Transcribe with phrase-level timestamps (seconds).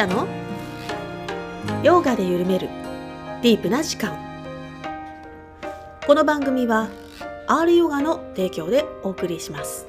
[0.00, 0.26] タの？
[1.82, 2.70] ヨガで緩める。
[3.42, 4.18] ディープな時間。
[6.06, 6.88] この番組は
[7.46, 9.86] R ヨガの提供でお送りします。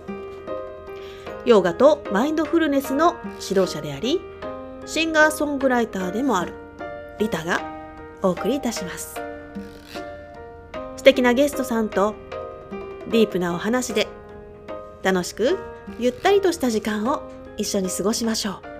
[1.45, 4.19] ヨガとマインドフルネスの指導者であり
[4.85, 6.55] シンガーソングライターでもある
[7.17, 7.61] リタが
[8.21, 9.15] お送りいたします。
[10.97, 12.15] 素敵なゲストさんと
[13.07, 14.09] ディープなお話で
[15.03, 15.57] 楽しく
[15.99, 18.70] ゆったりとした時間を一緒に過ごしましょう。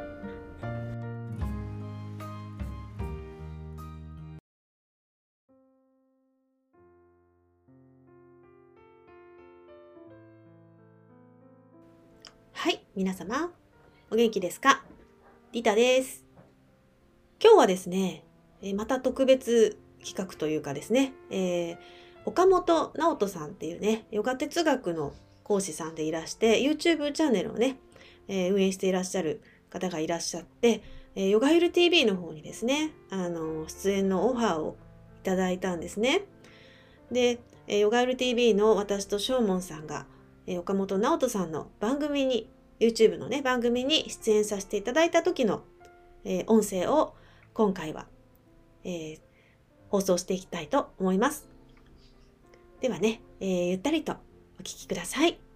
[13.02, 13.52] 皆様
[14.12, 14.84] お元気ですか？
[15.54, 16.24] リタです。
[17.44, 18.24] 今日はですね
[18.62, 21.78] えまた特別企画というかですね、えー、
[22.26, 27.80] 岡本直人さんっていうねヨガ哲学の講師さんでいらして YouTube チャンネルをね、
[28.28, 30.84] えー、運営していらっしゃる方がいらっしゃって、
[31.16, 34.78] えー、ヨガユル TV の方にですねあの出演のオファーを
[35.22, 36.26] いただいたんですね。
[37.12, 40.06] で、えー、ヨガユル TV の私とショーモンさんが、
[40.46, 42.48] えー、岡本直人さんの番組に
[42.82, 45.64] YouTube のね番組に出演させていただいた時の、
[46.26, 47.16] えー、音声を
[47.54, 48.08] 今回は、
[48.84, 49.20] えー、
[49.90, 51.48] 放送していきたいと思います。
[52.82, 54.14] ではね、えー、ゆったりと
[54.60, 55.51] お聴きください。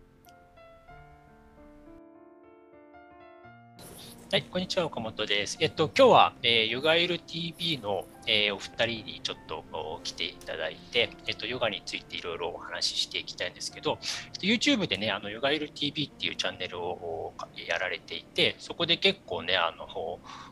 [4.31, 5.56] はい、こんにちは、岡本です。
[5.61, 9.64] えっと、今日は、えー、ヨガエル TV の、えー、お二人にちょっと
[10.03, 13.98] 来ていただいて、えっと、ヨガについていろいろお話ししていきたいんですけど、
[14.42, 17.33] YouTube でね、あの、ヨガエル TV っていうチャンネルを
[17.67, 19.88] やられていて、そこで結構ね、あの、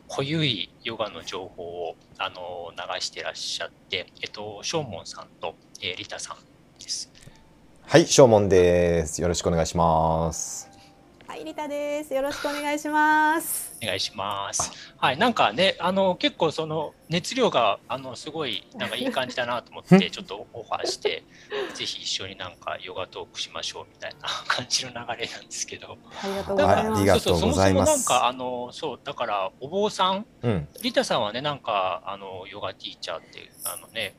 [0.08, 6.36] 濃ゆいヨガの情報を、あの、流してらっしゃって、えっと、ショーモンさんと、えー、リタさん
[6.82, 7.12] です。
[7.82, 9.20] はい、ショーモンです。
[9.20, 10.73] よろしくお願いします。
[11.34, 12.14] はい、リタです。
[12.14, 13.76] よろしくお願いします。
[13.82, 14.70] お願いします。
[14.96, 21.24] はい、なんかね、あの結構その熱量があのすごいなんかいい感じだなと思ってちょっとオファーして、
[21.74, 25.98] ぜひ一緒になんかヨガトークしましょうみたいな感じの流れなんですけど。
[26.22, 27.04] ありがとうございます。
[27.04, 34.14] そうそうそもそもなんかあのそうだからお坊さん、うん、リタさんはねなんかあのヨガティーチャーってあのね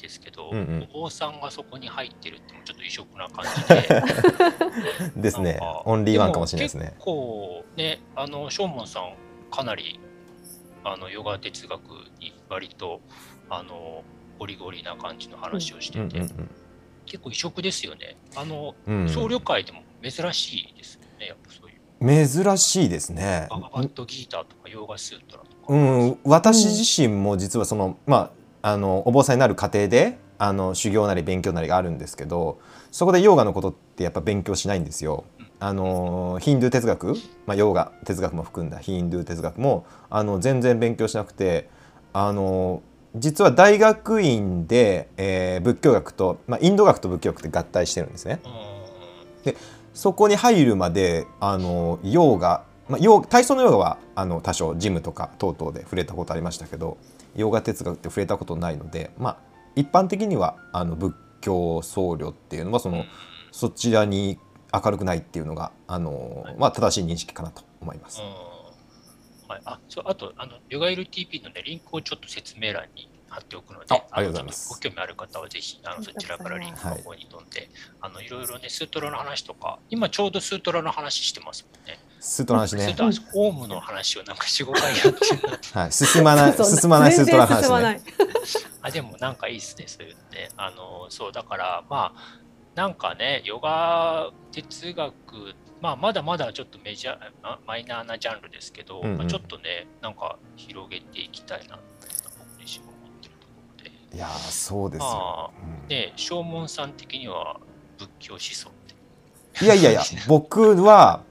[0.00, 4.02] ですけど、うんうん、お坊さんがそこに入ってるってちょっと異色な感じで。
[5.20, 5.58] ですね。
[5.84, 6.92] オンリーワンかもしれないですね。
[6.96, 9.14] 結構ねあのショーモンさん
[9.50, 10.00] かなり
[10.84, 11.82] あのヨガ哲学
[12.20, 13.00] に割と
[13.48, 14.02] あの
[14.38, 16.50] ゴリゴリな感じの話をしてて、うんうんうんうん、
[17.06, 18.16] 結構異色ですよね。
[18.36, 21.80] あの、うん、僧侶界でも珍しいですよねやっぱそういう。
[22.26, 23.46] 珍しいですね。
[23.50, 25.56] バガバットギーターとかヨガスートラとか。
[25.68, 32.60] うん、私自身も実はその、まああのお坊さんになる過程であの修行なり勉強なりがあるんですけど
[32.90, 35.24] そこでヨーガのことってやっぱ勉強しないんですよ。
[35.62, 37.14] あのヒンドゥー哲学、
[37.46, 41.68] まあ、ヨーガ哲学も含んだヒンドゥー哲学もあの全然勉強しなくて
[42.14, 42.82] あの
[43.14, 48.40] 実は大学院で、えー、仏教学と、まあ、インド学と仏教学って合体してるんですね。
[49.44, 49.56] で
[49.92, 56.98] そこに入るまであのヨーガ、まあ、体操のヨーガはあの多少ジムとか等々で触れたことありましたけど
[57.36, 59.36] ヨガ哲学って触れたことないので、まあ、
[59.76, 63.04] 一般的にはあの仏教僧侶っていうのはその
[63.52, 64.38] そちらに
[64.72, 68.20] 明るくないっていうのがあの、まあ、正しい認識かなと思います。
[69.48, 74.68] はい、あそうあとあのヨガ LTP の、ね、リンクをちょっと説明欄に貼っておくので、あありがとうございます。
[74.68, 77.68] ご興味ある方はぜひあのそちらからリンクの方に飛んで、はい、
[78.02, 81.98] あのいろいろねスートラの話とか、今ちょうどスートラの話してますもんね。
[82.20, 82.96] スートラの話ね。
[83.34, 85.58] オウムの話をなんか4、5回やってる。
[85.72, 88.00] はい、進まない、 進まないスートラの話ね。
[88.82, 90.50] あでもなんかいいっすね、そういうのね。
[90.56, 92.40] あのそうだからまあ
[92.74, 97.18] なんかね、ヨガ哲学まあ、まだまだちょっとメジャー
[97.66, 104.16] マイナーなジャンルですけど、うんうん、まあ、ちょっとねなんか広げていきたいな僕自身も思ってるところで。
[104.16, 105.52] いやそうですよ、
[105.82, 107.58] うん、で正門さん的には
[107.98, 108.72] 仏教思想っ
[109.58, 109.64] て。
[109.64, 111.22] いやいやいや 僕は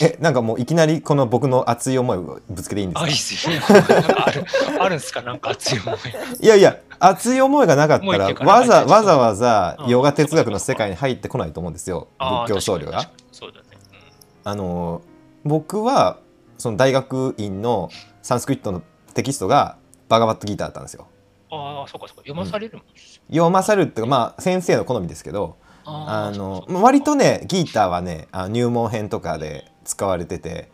[0.00, 3.04] えなんかもういきなりこの僕の熱い思いをぶつけていいんですか？
[3.04, 3.60] あいいっすよ。
[4.24, 4.44] ある
[4.80, 5.22] あるんですか？
[5.22, 5.98] なんか熱い思い。
[6.40, 12.08] いやいや熱い思いがなかったらわざわざわざヨガ哲学の世界に入ってこないと思うんですよ。
[12.18, 13.64] 仏教僧侶がそうだね、
[14.44, 15.02] うん、あの
[15.44, 16.18] 僕は
[16.58, 17.90] その大学院の
[18.22, 18.82] サンスクリットの
[19.12, 19.76] テキストが
[20.08, 21.06] バガバットギーターだったんですよ。
[21.50, 22.22] ああそうかそうか。
[22.22, 25.62] 読まされるもん、うん、読まされるっていうかまあ先生の好みですけど。
[25.86, 30.70] あの割とねギーターはねあ入門編とかで使われてて、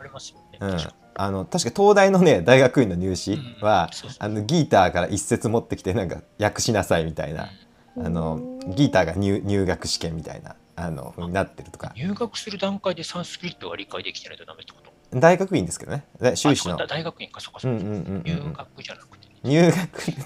[0.60, 0.76] うん、
[1.14, 7.50] あの確か東大のね大学院の入試は、あのギーターから一節持ってきてなんか訳しなさいみたいな、
[7.98, 11.92] あのギーターが入入学試験みたいなあのふうになってるとか。
[11.94, 14.90] 入学する段階でサンスクリットが理解できてないとダメってこと？
[15.18, 16.04] 大学院ですけどね。
[16.20, 16.76] で修士の。
[16.76, 17.78] 大学院か、そっかそっか。
[17.78, 18.22] うんうんうんうん。
[18.24, 19.26] 入学じゃなくて。
[19.26, 19.34] ね。
[19.42, 19.78] 入学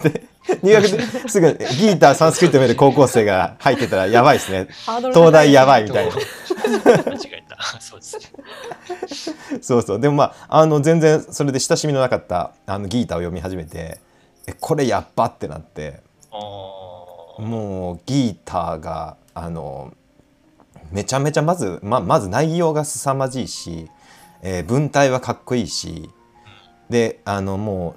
[0.02, 0.24] で
[0.62, 4.68] 入学ですぐギーターサンスクリット読める高校生が入ってたらやばいですね。
[5.14, 6.14] 東大やばいみたいな。
[6.14, 7.80] 間違えた。
[7.80, 9.60] そうですね。
[9.62, 14.00] そうそうでもまああの全然それで親しみのなかったあのギーターを読み始めて
[14.46, 16.00] えこれやっばってなって
[17.38, 19.94] もうギーターがあの
[20.90, 23.88] めちゃめちゃまずままず内容が凄まじいし、
[24.42, 26.10] えー文体はかっこいいし
[26.90, 27.96] であのも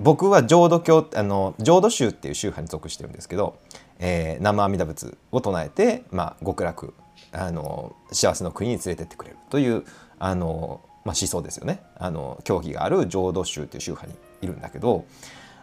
[0.00, 3.58] う僕は浄土教あの浄土宗っていう宗派に属してるんですけど、
[3.98, 6.94] えー南無阿弥陀仏を唱えて、まあ、極楽
[7.32, 9.84] あの幸せの国に連れてってくれるという
[10.18, 15.06] あの、まあ、思想ですよねあの教義がある浄土宗っていう宗派にいるんだけど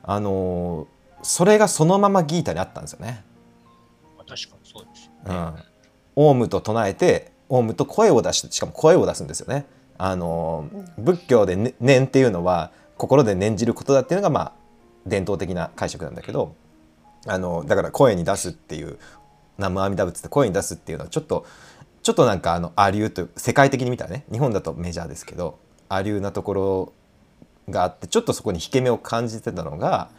[0.03, 0.87] あの
[1.21, 3.23] それがそのままギータにあったんですよね。
[4.17, 5.63] まあ確かにそうですよね。
[6.15, 9.65] うん、オウムと唱えてオウムと声を出してしかも声を出すんですよね。
[9.97, 14.53] あの仏教で、ね、念っていうのは心で念じることだっていうのがまあ
[15.05, 16.55] 伝統的な解釈なんだけど
[17.27, 18.97] あのだから声に出すっていう
[19.59, 21.45] 南無阿弥陀仏って声に出すっていうのはちょっと
[22.01, 25.59] ちょっとなんかあのアリューという世界的に見たらね日本だとメジャーですけど
[25.89, 26.93] アリューなところ
[27.69, 30.09] があってちょっとそこに引け目を感じてたのが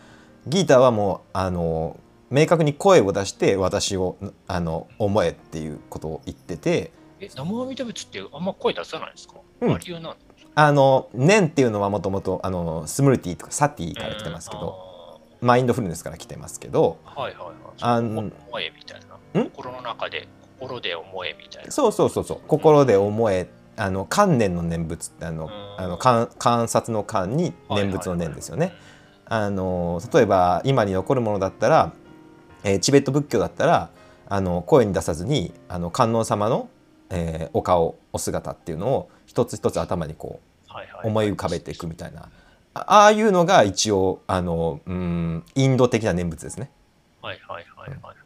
[0.46, 1.98] ギーターはもうあの
[2.31, 4.16] 明確に声を出して私を
[4.46, 10.16] あの思えっていうことを言っててえ、南無阿弥陀仏ってあんま声出さないんですか、うんなん
[10.54, 17.54] あの念っていうのはもともとあのスムルティとかサティから来てますけどマインドフルネスから来てますけどはいはいはい。
[17.81, 19.09] あの思えみたいな。
[19.38, 19.50] ん？
[19.50, 20.28] 心の中で、
[20.58, 21.70] 心で思えみたいな。
[21.70, 25.50] そうそうそうそう心で思えあの観念の念仏ってあのうん
[25.84, 28.72] あの観観察の観に念仏の念ですよね。
[29.26, 31.92] あの例えば今に残るものだったら、
[32.64, 33.90] えーチベット仏教だったら
[34.28, 36.68] あの声に出さずにあの観音様の、
[37.10, 42.28] えーお顔お姿っていうのを一つ一つ頭にこはいはう思い浮かべていくみたいな
[42.74, 46.70] あああいうのが一応あのうんインド的な念仏ですね。
[47.22, 48.16] はいはいはいはいはい。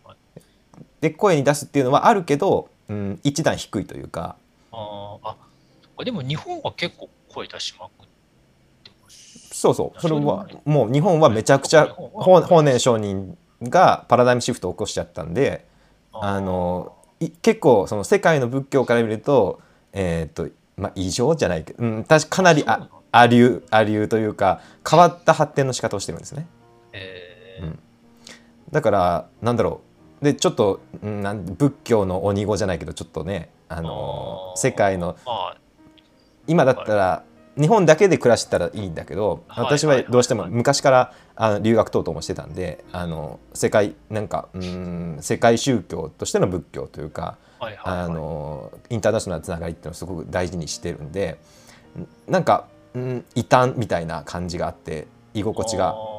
[1.05, 4.37] で声に出すっていうのはあるけど、うん、一段低いというか。
[4.73, 5.35] あー
[5.99, 8.07] あ、でも日本は結構声出しまくっ
[8.83, 9.51] てます。
[9.53, 10.01] そうそう。
[10.01, 15.67] それはもう日本はめちゃくちゃ法法然上人がパラダイムシフトを起こしちゃったんで
[16.13, 19.61] あのい結構その世界の仏教から見ると,、
[19.93, 26.47] えーとまあ、異常じゃないけど、うん、確かかなりあそうなのアリューアリューというか変わった発展の仕方をしてるんですね。
[26.93, 27.65] えー。
[27.65, 27.79] うん。
[28.73, 35.57] だからなんだろうでちょっと、うん、なん仏教の鬼語じゃないけどちょっとねあの世界のまあ、
[36.47, 37.25] 今だったら
[37.57, 48.05] 日本だけで暮らしてたらいいんだけどはい私はどうしても昔からあの留学等々もしてたんであの世界なんかうん世界宗教としての仏教というかはいはいはい。
[48.07, 51.39] あのインターナショナルなつながりっていうのをすごく大事にしてるんで
[52.29, 56.15] んなんかうん異端みたいな感じがあって居心地あがー。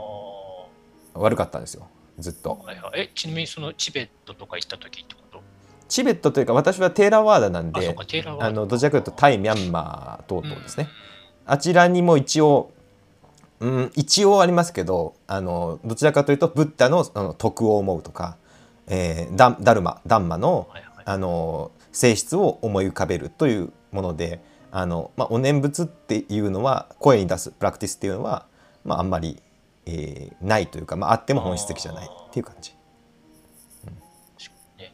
[1.16, 1.88] 悪かったんですよ
[2.20, 2.62] ずっと。
[2.64, 5.42] はいはい、えちなみにそのチベットとか行った時ってこと？
[5.88, 7.96] チベットというか私はテーラワーダなんで
[8.40, 10.88] あのどちらかというとタイミャンマー等々ですね。
[11.46, 12.72] あちらにも一応、
[13.60, 18.38] うん、一応ありますけどあのどちらかというとブッダのあの徳を思うとか、
[18.88, 21.04] えーダダルマダンマのはいはい。
[21.08, 28.48] あの性質を思い浮かべるというものであの、まあ、お念仏っていうのは声に出すプラクティスっていうのは、
[28.84, 29.42] まあ、あんまり、
[29.86, 32.72] えーないというか、まあ、あっても本質的じゃないっていう感じ。
[34.78, 34.94] ね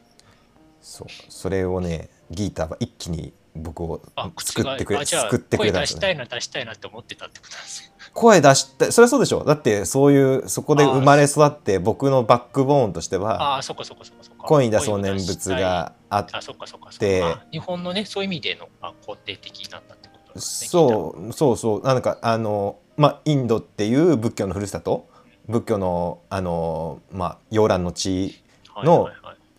[0.81, 6.01] そうそれをねギーターは一気に僕をあ、作ってくれあじゃあ救ってくれたんですよね。
[6.01, 7.91] 声出したいな、出したいなって思ってたってことなんですよ。
[8.13, 14.43] 声出してそれはそうでしょだってそういうそこで生まれ育って僕のバックボーンとしてはああ、そっかそっかそっかそっか。
[14.43, 17.27] 声に出すお念仏があっあ、そっかそっかそっでか。
[17.27, 20.69] あ日本のね、そういう意味でのあ肯定的になったってことですね。
[20.69, 25.09] そうそうそうなんかあのまあインドっていう仏教のふるさと？
[25.49, 28.43] 仏教のあのまあ洋蘭の地
[28.83, 29.09] の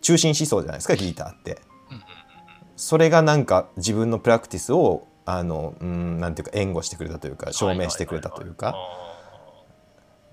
[0.00, 1.58] 中心思想じゃないですかギーターって。
[2.76, 8.76] それがなんか自分のプラクティスをあのうんなんていうか援護してくれたというか証明してくれたというか。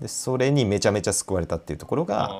[0.00, 2.30] でそれにめちゃめちゃ救われたっていうところが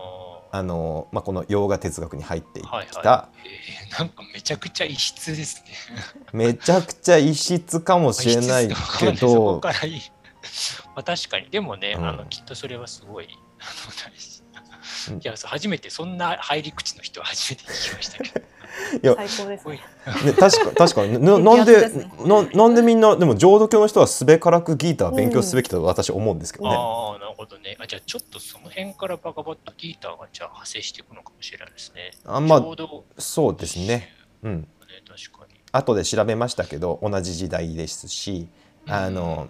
[0.51, 3.39] あの、まあ、この洋画哲学に入ってきはいたはい。
[3.49, 5.73] えーなんかめちゃくちゃ異質ですね。
[6.33, 9.61] めちゃくちゃ異質かもしれないけど。
[9.85, 10.01] いい。
[10.95, 13.29] まあ確かに、でもね、うんあのきっとそれはすごい。
[14.05, 14.41] 大事
[15.13, 18.47] うんいや、そう初めてそんな入り口の人は初めて聞きましたけど。
[19.03, 19.81] いや最高ですね。
[20.25, 26.77] ね、確か確かに ななんでねななんでみんなでも浄土教の人はすべからくギーター勉強すべきと私思うんですけどね。
[26.77, 27.77] ああ、なるほどね。
[27.81, 32.13] あじゃあちょっとその辺からバカバットギーターがじゃあ派生していくのかもしれないですね。
[32.25, 34.13] あまあちょうどそうですね。
[34.43, 34.67] うん、ね、
[35.07, 35.61] 確かに。
[35.73, 38.49] 後で調べましたけど同じ時代ですし
[38.87, 39.49] あの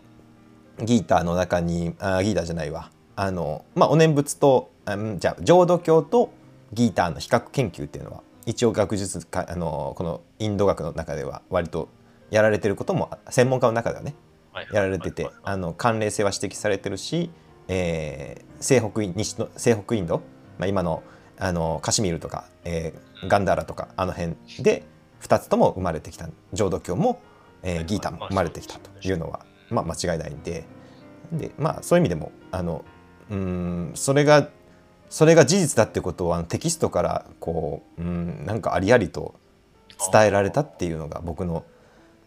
[0.85, 2.91] ギーターの中にあギーターじゃないわ。
[3.17, 6.31] あの、まあ、お念仏とあんじゃあ浄土教と
[6.73, 11.89] ギーターの比較研究っていうのは一応学術かあのこのインド学の中では割と
[12.31, 14.15] やられてることも専門家の中ではね
[14.53, 17.31] はいやられててはいあの関連性は指摘されてるし、
[17.69, 20.19] えー西北イン西の西北インド、
[20.59, 21.03] まあ、今の
[21.39, 24.85] あのカシミールとか、えーガンダーラとかあの辺で
[25.23, 26.29] 2つとも生まれてきた。
[26.53, 27.21] 浄土教も、
[27.63, 30.65] えーギーターも生まれてきたというのは、まあ、間違いないんで。
[31.33, 32.85] で、まあ、そういう意味でもあの
[33.31, 34.49] うーんそれが
[35.09, 39.35] それが事実だってことをあのテキストからこううんなんかありありと
[40.13, 41.65] 伝えられたっていうのが僕の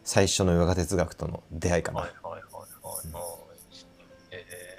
[0.03, 2.01] 最初のヨガ哲学との出会いかな。
[2.01, 3.23] はいはいはいはいはい。
[4.31, 4.73] えー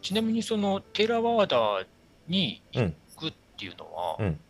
[0.00, 1.86] ちなみにそのテーラワーダ
[2.28, 4.40] に行くっていうのは、うん。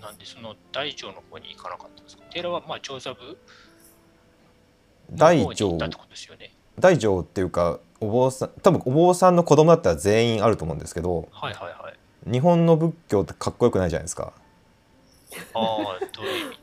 [0.00, 2.24] ななんでその大乗の方に行かなかったんですか？
[2.32, 3.38] テーラはまあ調査部
[5.12, 6.52] の大乗方に行ったってことですよね。
[6.78, 12.30] 大乗っていうかお坊さん多分お坊さんの子供だったら全員あると思うんですけどはいはいはい。
[12.30, 14.32] 日本の仏教ってかっこよくないじゃないですか。
[15.54, 15.76] ああ、
[16.12, 16.58] どういう意味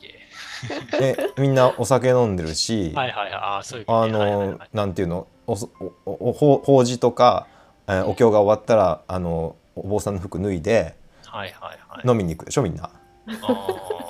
[1.00, 1.15] で？
[1.17, 3.34] え みんなお酒飲んでるし、はいはいはい。
[3.34, 4.17] ああ、そういう意あ味で。
[4.20, 5.27] はいはいのはいなんていうの？
[5.48, 7.48] おそおおお法法事とか、
[7.88, 12.10] えーお経が終わったらあのお坊さんの服脱いではいはいはい。
[12.10, 12.84] 飲みに行くでしょみんな。
[12.84, 12.91] あ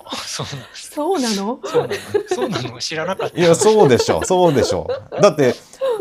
[0.06, 0.92] あ、そうなんです。
[0.92, 1.60] そうなの？
[1.64, 1.94] そうなの？
[2.30, 2.80] そうなの？
[2.80, 3.38] 知らなかった。
[3.40, 4.88] いやそうでしょそうでしょ
[5.22, 5.54] だって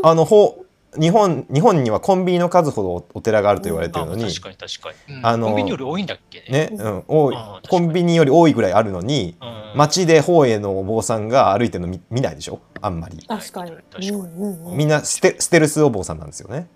[0.02, 0.64] あのほ
[0.98, 5.14] 日本日本にはコンビニの数ほどお寺があると言われてるのにあ確かに確かに。
[5.16, 5.26] うん。
[5.26, 6.66] あのコンビニより多いんだっけね？
[6.66, 7.36] ね、うん、多い
[7.68, 9.62] コンビニより多いぐらいあるのにうん。
[9.74, 12.60] 街で法営のお坊さんが歩いてるの見見ないでしょ？
[12.82, 13.24] あんまり。
[13.26, 13.70] 確かに。
[13.70, 14.10] 確かに。
[14.10, 14.76] うんうんうん。
[14.76, 16.68] みんなステステルスお坊さんなんですよね。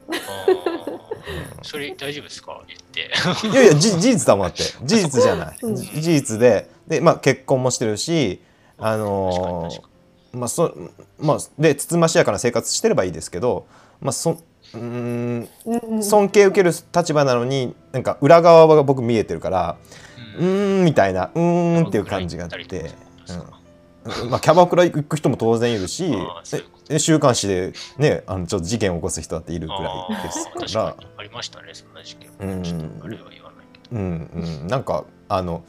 [1.62, 2.62] それ大丈夫ですか？
[2.68, 3.10] 言って。
[3.48, 4.62] いやいやじ事実だもんだって。
[4.82, 5.76] 事実じゃない、うん。
[5.76, 6.70] じ事実で。
[6.86, 8.40] で、まあ、結婚もしてるし
[8.78, 9.95] あ確かのに確かー
[10.36, 10.74] まあそ
[11.18, 13.66] まあでつつましやかな生活してればいいですけど
[14.00, 14.78] まあそうー
[15.98, 19.76] ん尊敬受ける立場なのになんか裏側が僕見えてるから
[20.38, 22.92] にうーんみたいなうーんっていう感じがあって、
[23.28, 24.30] うん。
[24.30, 26.14] まあ、キャバクラ行く人も当然いるし
[26.98, 30.30] 週刊誌でねあのちょっと事件を起こす人だっているくらいで
[30.68, 30.96] すから。
[31.16, 32.30] ありましたね、そんな事件。
[32.38, 33.00] うん。
[33.92, 34.30] うん。
[34.62, 35.64] うん、なんかあの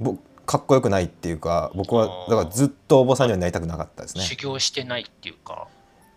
[0.00, 4.22] 僕かっこよくないっていうか僕はだからずっとお坊さんにはなりたくなかったですね。
[4.22, 5.68] 修行してないっていうか、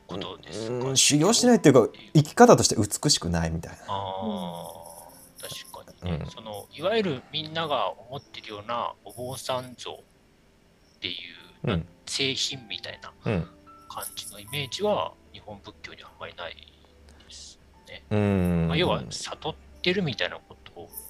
[0.07, 0.87] ことですか？
[0.87, 3.77] うん修行してないっていうか生き方として美しくないみたいな。
[3.87, 11.11] ああ、確かにね、うんそのいわゆるみんなが思ってるようなお坊さん像ってい
[11.65, 13.47] う、うん製品みたいなうん
[13.87, 18.03] 感じのイメージは日本仏教にはあんまりないですね。
[18.09, 20.58] うんまあ、要は悟ってるみたいなこと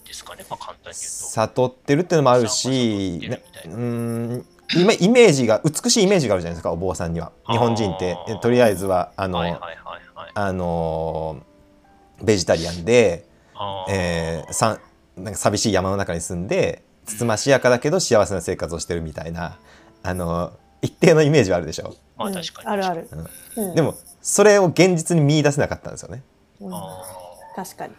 [0.09, 0.97] ですかね、まあ、簡単に言うと。
[0.97, 3.29] 悟ってるっていうのもあるし、
[3.65, 7.31] うんイメイメージが美しいイメージがあるじゃないですかお坊さんには。
[7.47, 8.17] 日本人って。
[8.41, 9.77] とりあえずはあの、はいはいはい
[10.15, 10.31] はい。
[10.33, 11.41] あの
[12.21, 13.25] ベジタリアンで、
[13.89, 14.73] えーさ
[15.17, 19.57] んなんか寂しい山の中に住んでつつましやかだけど幸せな生活をしてるみたいな
[20.03, 22.67] あの一定のイメージはあるでしょ、うあ確かに。
[22.67, 23.09] あるある。
[23.57, 23.75] うん。
[23.75, 26.23] でもそれを現実に見出せなかったんですよね。
[26.61, 26.73] うん。
[26.73, 27.01] あ
[27.55, 27.93] 確かに。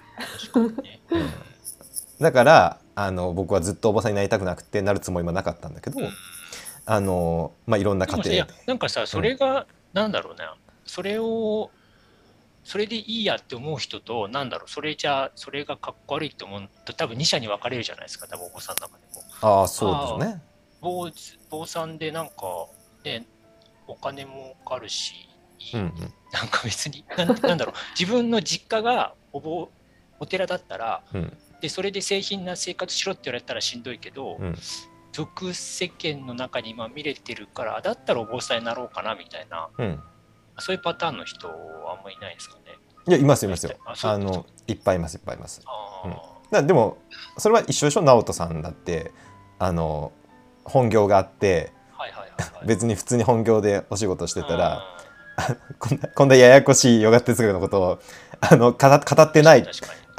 [0.52, 0.84] ー確か
[1.16, 1.30] にね。
[2.20, 5.98] だからあの僕はずっとおばさんになりたくなくてなるつもりもなかったんだけど、
[6.84, 8.36] あのまあいろんな家庭で。
[8.36, 11.70] やなんかさ、それが、なんだろうな、それを、
[12.62, 19.60] それでいいやって思う人と、なんだろう、それじゃ、それがかっこ悪いって思うと、多分2社に分かれるじゃないですか、多分お子さんの中でも。
[19.60, 20.42] ああそうですね。
[20.82, 21.10] 坊
[21.48, 22.34] 坊さんでなんか、
[23.04, 23.26] ね、
[23.86, 25.14] お金もかるし、
[25.72, 25.92] うんうん。
[26.32, 29.70] なんか別に、なんなんだろう、自分の実家がお坊
[30.18, 34.54] お寺だったら、うんで、それで製品な生活しろって言われたらしんどいけど、うん。
[35.12, 40.00] 俗世間の中に今見れてるから、だったらお坊さんになろうかなみたいな、うん。
[40.58, 41.54] そういうパターンの人は
[41.98, 42.76] あんまりいないですかね。
[43.08, 43.76] いやいますいますよ。
[43.84, 45.62] あのいっぱいいますいっぱいいます。
[45.66, 46.16] あうん。
[46.50, 46.98] だでも
[47.38, 48.02] それは一緒でしょ？
[48.02, 49.12] 直人さんだって。
[49.62, 50.12] あの
[50.64, 52.66] 本業があってあ、はいはいはい、はい。
[52.66, 54.80] 別に普通に本業でお仕事してたら
[55.36, 58.00] あこんなこんなややこしいヨガ哲学のことを
[58.40, 59.66] あの語語ってない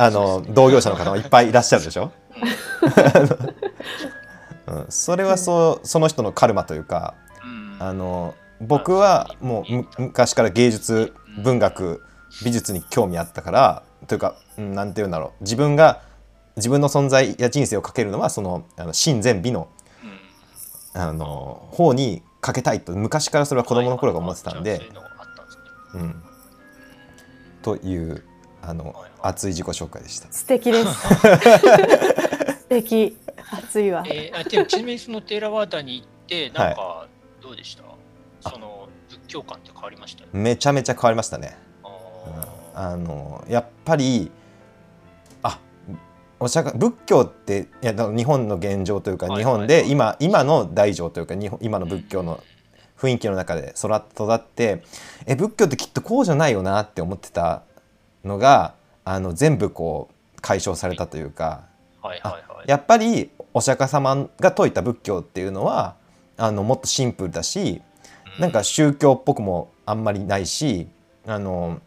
[0.01, 2.11] あの同業者の方もいっぱいいらっしゃるでしょ、
[4.65, 7.77] うん、それはそうその人のカルマというかうん。
[7.79, 12.01] あの僕はもうむ昔から芸術文学
[12.43, 15.43] 美術に興味あったからというかうんなんて言うんだろう。
[15.43, 16.01] 自分が
[16.55, 19.67] 自分の存在や人生をかけるのはそのあの真善美の
[20.95, 20.99] うん。
[20.99, 24.81] あの方にかけたいと昔からそれは子供の頃から思ってたんで。
[25.93, 26.23] うん、
[27.61, 28.23] という
[28.61, 30.31] あのはいはい熱い自己紹介でした。
[30.31, 30.89] 素敵です。
[32.61, 33.17] 素敵。
[33.51, 34.03] 熱いわ。
[34.07, 37.07] えー、あでもちなみにそのテーラワーダに行って、なんか
[37.41, 37.83] どどうでした？
[38.49, 40.23] その仏教観って変わりました？
[40.31, 41.57] めちゃめちゃ変わりましたね。
[41.83, 41.87] あ
[42.77, 44.31] うんあのやっぱり
[45.43, 45.59] あ
[46.39, 52.41] お釈迦仏教っていや日本の現状というか、はい日本で今今の大乗というか日本今の仏教の
[52.97, 54.83] 雰囲気の中で育っ育って
[55.25, 57.63] え仏教ってきっとこうじゃないよなって思ってた
[58.23, 61.63] のがあの全部こう解消されたというか
[62.01, 62.69] はいはいはい。
[62.69, 65.95] やっぱりお釈迦様が説いた仏教っていうのは
[66.37, 67.81] あのもっとシンプルだし
[68.39, 70.87] なんか宗教っぽくもあんまりないし
[71.27, 71.81] あの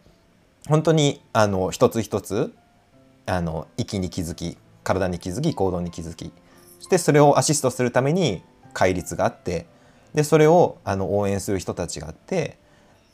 [0.68, 2.54] 本当にあの一つ一つ
[3.26, 6.32] あの息に気づき体に気づき行動に気づき
[6.78, 9.66] そしてそれをアシストするために戒律があって
[10.12, 12.58] でそれをあの応援する人たちがあって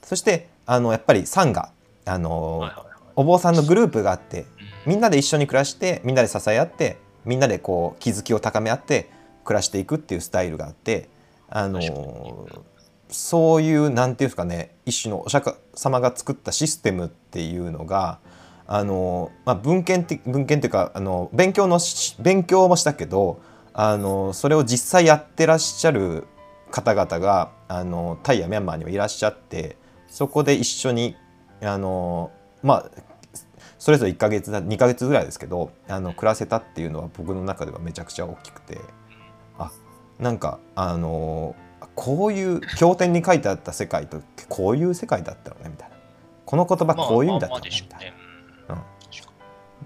[0.03, 1.71] そしてあのやっぱりサンガ
[2.05, 2.90] あの、はいはいはい
[3.21, 4.47] お坊さんのグループがあってうん。
[4.87, 6.97] みんなで一緒に暮らしてみんなで支え合って
[7.27, 9.11] みんなでこう気づきを高め合って
[9.45, 11.11] 暮らしていくっていうスタイルがあって
[11.51, 11.81] あの
[13.09, 18.21] そういうなんていうんですかね一種のお釈迦様が作ったシステムっていうのが
[18.67, 23.43] あの、まあ、文献って文献っていうかあの勉強のし勉強もしたけど
[23.75, 26.25] あのそれを実際やってらっしゃる
[26.71, 29.77] 方々があのタイやミャンマーにはいらっしゃって
[30.09, 31.17] そこで一緒に
[31.63, 32.31] あの
[32.63, 33.10] まあ
[33.81, 38.79] それぞれ1ヶ月だ2ヶ月ぐらいですけどあの暮らせたっていうのは僕の中ではめちゃくちゃ大きくて
[39.59, 39.73] あ
[40.19, 41.57] なんかあの
[41.95, 45.97] こういう経典に書いてあった世界とこういう世界だったのねみたいな。
[46.45, 48.15] この言葉こういう意味だったのねみたい
[48.69, 48.75] な。
[48.75, 48.83] うん。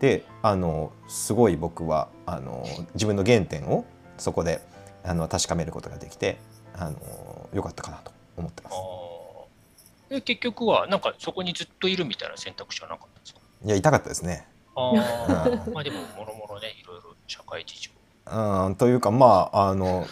[0.01, 3.85] であのすごい僕はあの自分の原点を
[4.19, 4.61] そこで
[5.05, 6.39] あの確かめることができて
[6.75, 10.21] あのよかったかなと思ってます。
[10.23, 13.41] 結局は、なんかそこにずっといるみたいな選択肢はなかったんですか？
[13.65, 14.47] いや痛かったですね。
[14.77, 17.91] あうあ、まあでも、もろもろね、いろいろ社会事情。
[18.27, 20.07] うん、というかまああの、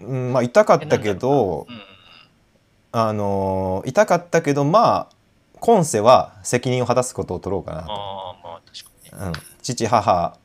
[0.00, 1.82] うん、まあ痛かったけどうんうん
[2.94, 5.08] あの痛かったけどまあ
[5.60, 7.92] 今世は責任を果たすことを取ろうかなと。
[7.92, 9.26] ああ、まあ確かにね。
[9.28, 9.32] うん、
[9.62, 10.36] 父母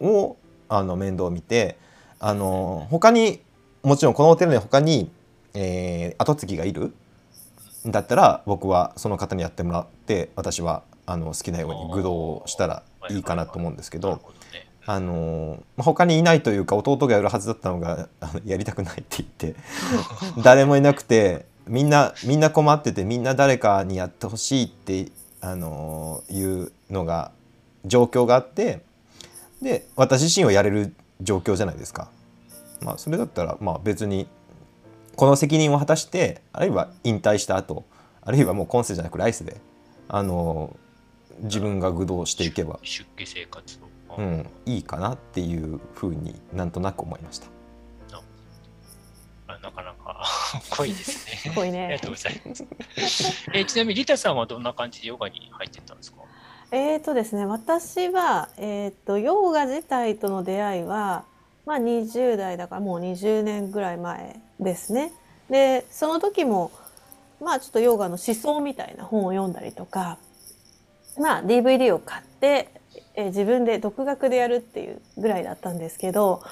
[0.00, 0.36] を
[0.68, 1.78] あの面倒を見て
[2.20, 3.40] あの他に
[3.82, 5.10] もちろんこのお寺に他に、
[5.54, 6.92] えー後継ぎがいる
[7.86, 14.20] んだったら僕はその方にやってもらって私はあの好きなように愚道をしたらいいかなと思うんですけど。
[14.88, 18.08] あのまあ他にいないというか弟がやるはずだったのが
[18.44, 19.56] やりたくないって言って
[20.44, 27.32] 誰もいなくてみんなみんな困っててみんな誰かにやってほしいってあのいうのが
[27.84, 28.82] 状況があって
[29.60, 32.08] で私自身はやれる状況じゃないですか。
[32.80, 34.28] まあ、それだったらまあ別に
[35.16, 37.84] この責任を果たしてあるいは引退した後
[38.20, 39.56] あるいはもう今世じゃなく来世で
[40.08, 40.76] あの
[41.40, 44.16] 自分が愚道していけば出家生活を。
[44.18, 47.48] うん、いいかなっていうふうになんとなく思いました。
[49.48, 50.24] あなかなか
[50.70, 51.52] 濃いですね。
[51.54, 52.64] 濃いありがねとうございます。
[53.52, 56.18] えちなみにリタさんはどんな感じでヨガに入ってたんですか？
[56.72, 61.24] えーとですね、私は、えー、とヨガ自体との出会いは、
[61.64, 65.12] まあ、20代だからもう20年ぐらい前ですね。
[65.48, 66.72] でその時も
[67.40, 70.18] まあちょっとヨガの思想みたいな本を読んだりとか、
[71.18, 72.70] まあ、DVD を買って、
[73.14, 76.42] えー自分で独学でやるっていうぐらいだったんですけど、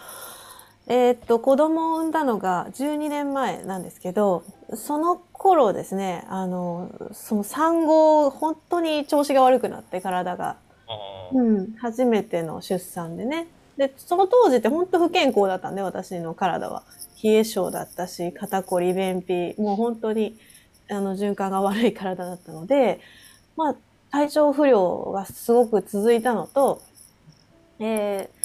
[0.86, 10.56] えーっと子供を産んだのが12年前なんですけどその頃ですねあのその産後本当に調子が悪くなって体が、
[11.32, 13.46] うん、初めての出産でね。
[13.76, 16.82] でその当時って本当不健康だったんで私の体は。
[17.24, 20.36] 冷え性だったし肩こり便秘もう本当に
[20.90, 23.00] あの循環が悪い体だったので
[23.56, 23.76] まあ
[24.14, 26.80] 体調不良がすごく続いたのと、
[27.80, 28.44] えー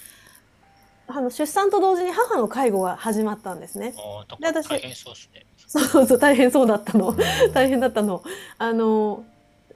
[1.12, 3.96] あの出産と同時に母の介護が始まったんですね。
[4.40, 5.44] で私大変そうですね。
[5.66, 7.16] そうそうそう大変そうだったの
[7.52, 8.22] 大変だったの。
[8.60, 9.26] あの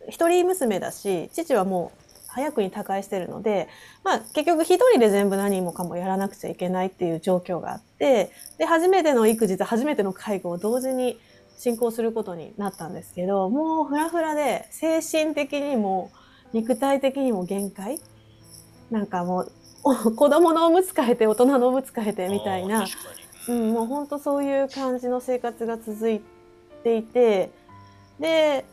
[0.07, 3.67] 一人娘だし父はもう早くに他界してるので、
[4.03, 11.19] まあ、結局一人で全部何もかもやらなくちゃいけないっていう状況があってで初めての育児と初めての介護を同時に
[11.57, 16.11] 進行することになったんですけどもうフラフラで精神的にも
[16.53, 17.99] 肉体的にも限界？
[18.91, 19.51] なんかもう
[19.83, 22.85] お 子供のおむつ替えて大人のおむつ替えてみたいな。
[23.49, 26.21] うん、もう本当そういう感じの生活が続い
[26.83, 27.51] ていて。
[28.19, 28.65] で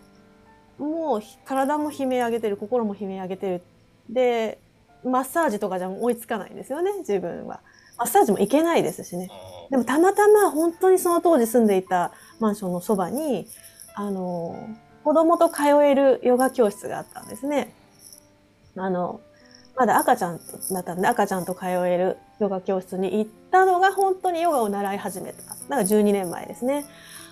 [0.78, 3.62] もうひ体も悲鳴上げてる心も悲鳴上げてる。
[4.08, 4.58] で
[5.04, 7.60] マッサージとかじゃ追いつかないんですよね自分は
[8.00, 9.30] マッサージも行けないですしね。
[9.70, 13.46] でもたまたま本当にその当時住んでいたマンションのそばに
[13.94, 14.56] あの
[15.04, 17.74] 子供と通えるヨガ教室があったんですね。
[18.76, 19.20] あの
[19.76, 20.40] まだ赤ちゃん
[20.72, 25.42] だったんで赤ちゃんと通えるヨガ教室に行ったのが本当にヨガを習い始めた。
[25.42, 26.86] だから12年前ですね。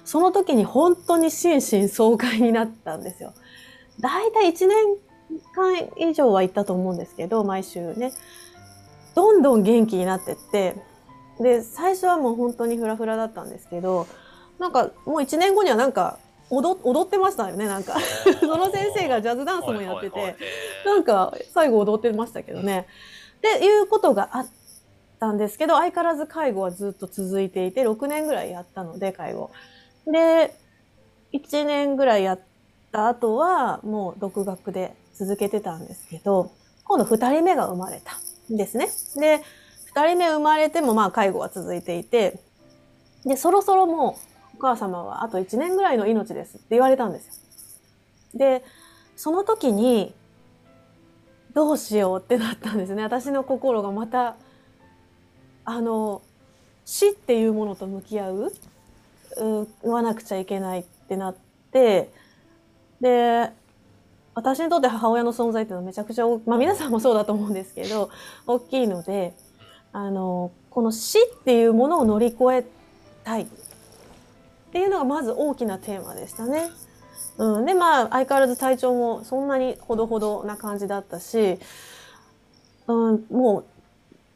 [0.04, 3.32] その時に本当に心身爽快になったんですよ。
[4.00, 4.76] だいたい1年
[5.54, 8.12] 間以上は行ったと思うんですけど、毎週ね。
[9.18, 10.76] どんどん元気になってって、
[11.40, 14.06] で、最初はもう本当にフラフラだったんですけど、
[14.60, 17.96] なんかもう1年後にはなんか踊踊ってましたよね、なんか。
[18.38, 20.36] その先生がジャズダンスもやってて、
[20.86, 22.86] なんか最後踊ってましたけどね。
[23.38, 24.46] っていうことがあっ
[25.18, 29.50] たんですけど、相変わらず介護はずっと続いていて、6年ぐらいやったので、介護。
[30.06, 30.54] で、
[31.32, 32.40] 1年ぐらいやっ
[32.92, 36.52] た後は、もう独学で続けてたんですけど、
[36.84, 38.88] 今度2人目が生まれたんですね。
[39.16, 39.42] で、
[39.94, 42.40] 2人目生まれてもまあ介護は続いていて、
[43.24, 44.18] で、そろそろも
[44.54, 47.32] うお母様はあと1年ぐらいの命ですって言われたんですよ。
[48.34, 48.64] で、
[49.16, 50.14] その時に、
[51.54, 53.02] どうしようってなったんですね。
[53.02, 54.36] 私の心がまた、
[55.64, 56.22] あの、
[56.84, 58.52] 死っていうものと向き合う、
[59.36, 61.34] う言わなくちゃいけないってなっ
[61.72, 62.10] て、
[63.00, 63.50] で、
[64.38, 68.10] 私にとって母親の存在っていうのはめちゃくちゃ、まあ皆さんもそうだと思うんですけど、
[68.46, 69.34] 大きいので、
[69.92, 72.64] あの、この死っていうものを乗り越え
[73.24, 73.46] たいっ
[74.70, 76.70] ていうのがまず大きなテーマでしたね。
[77.38, 81.58] うん、でまあ相変わらず体調もそんなにほどほどな感じだったし、
[82.86, 83.64] うん、もう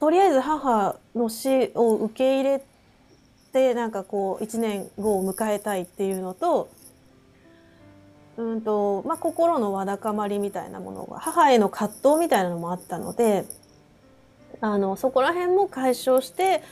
[0.00, 2.64] とりあえず母の死を受け入れ
[3.52, 6.68] てなんかこう1年後を迎えたいっていうのと,、
[8.36, 13.44] うんとまあ、心のわだかまりみたいなものが母への葛藤みたいなのもあったので
[14.62, 16.62] あのそこら辺も解消して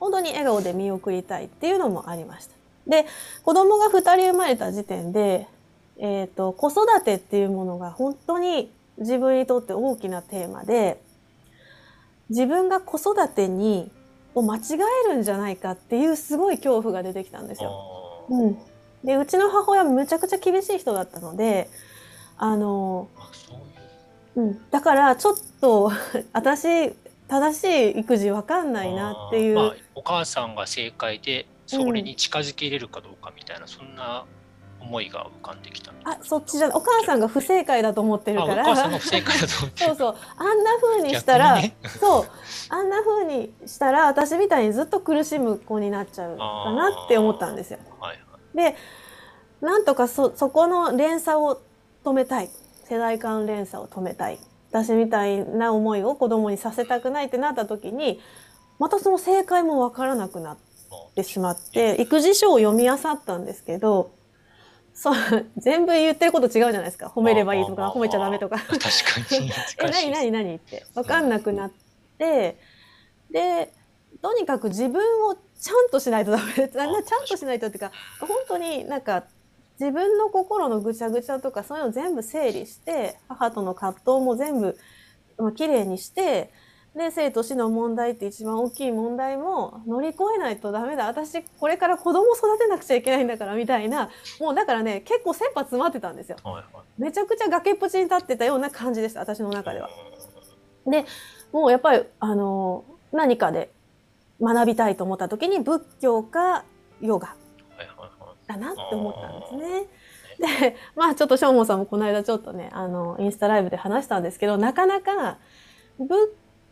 [0.00, 2.54] 本当に笑顔で見送りたいっていうのもありました。
[2.88, 3.06] で
[3.44, 5.46] 子供が2人生まれた時点で
[5.98, 11.00] えっ、ー、と、子育てっていうものが本当に自分にとって大きなテーマで、
[12.30, 13.90] 自分が子育てに、
[14.34, 14.60] を間違
[15.06, 18.26] えるんじゃないかっていうすごい恐怖が出てきたんですよ。
[18.28, 18.58] うん。
[19.04, 21.68] で、うちの母親むちゃくちゃ厳しい人だったので、
[22.36, 23.08] あの、
[24.34, 24.70] うん。
[24.70, 25.92] だからちょっと、
[26.32, 26.92] 私、
[27.28, 29.56] 正しい育児わかんないなっていう。
[29.56, 34.24] まあ、お母さんが正解で、それに近づけれるかどうかみたいな、うん、そんな
[34.84, 38.62] 思いが浮かんできたあそっちじゃお母さんが不正解だと思ってるから。
[38.62, 40.16] お母さんが不正解だと思って そうそう。
[40.36, 42.24] あんな風にしたら、ね、そう。
[42.68, 47.78] あんな風にしたら私みたいにずっと苦しむ子になっちゃうかなって思ったんですよ。
[47.98, 48.76] はいはい、で
[49.60, 51.60] なんとかそそこの連鎖を
[52.04, 52.50] 止めたい。
[52.88, 54.38] 世代間連鎖を止めたい。
[54.70, 58.20] 私みたいな思いを子供にさせたくないってなった時に
[58.80, 60.58] またその正解もわからなくなっ
[61.14, 64.10] てしまって育児書を読み漁ったんですけど
[64.94, 65.14] そう
[65.58, 67.06] 全部言ってること違うじゃないですか。
[67.06, 68.58] 褒めればいいとか褒めちゃダメとか。
[68.66, 69.50] 確かに
[69.82, 70.84] え何何何って。
[70.94, 71.70] 分かんなくなっ
[72.18, 72.56] て。
[73.30, 73.72] で
[74.22, 79.24] とにかく自分をちゃんとしないとダメちゃんとしないとっていうか本当になんか
[79.80, 84.78] 自分の心のぐちゃぐちゃとかそういうの全部整理して母との葛藤も全部、
[85.38, 86.52] まあ、綺麗にして
[86.94, 91.06] で、生と死の問題って一番大きい問題も乗り越えないとダメだ。
[91.06, 94.10] 私、これから子供育てなくちゃいけないんだから、みたいな。
[94.38, 96.36] もうだからね、結構切羽詰まってたんですよ。
[96.44, 96.64] はいはい、
[97.02, 99.90] めちゃくちゃ崖っぷちに立ってたような感じでした、私の中では。
[100.86, 101.04] で、
[101.52, 103.70] もうやっぱり、あの、何かで
[104.40, 106.64] 学びたいと思った時に仏教か
[107.00, 107.36] ヨガ
[108.46, 109.86] だなって思ったんですね。
[110.70, 115.38] で、まあちょっとしょうもさんもこの間ちょっとね、あの、インスタライブで話したんですけど、なかなか
[115.98, 116.30] 仏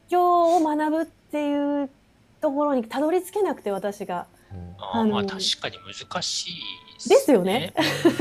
[0.08, 1.90] 教を学ぶっていう
[2.40, 4.26] ところにたどり着けなくて私が。
[4.78, 7.72] ああまあ確かに難しいですよね。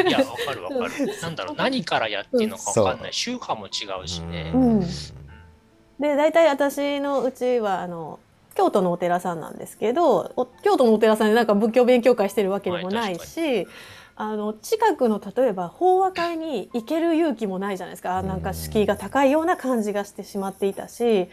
[0.08, 1.08] いやわかるわかる。
[1.22, 3.14] なんだろう何からやっていいのかわかんない。
[3.14, 3.70] 宗派も違
[4.02, 4.52] うしね。
[4.54, 8.20] うん、で大体私のうちはあの
[8.56, 13.68] 京都のお寺さんなんですけど京都のお寺さんでなんか仏教勉強会してるわけでもないし、
[14.16, 21.30] あの近くの例えば法話会に行ける勇気もないじゃないですかなんか敷居が高いような感じがしてしまっていたし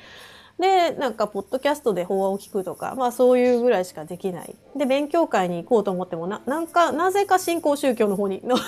[0.58, 4.56] で、なんか、ポッドキャストで法話を聞くとか、まあそういうぐらいしかできない。
[4.76, 8.64] で、勉強会に行こうと思っても、な、なんか、なぜか新興宗教の方に、 なんか、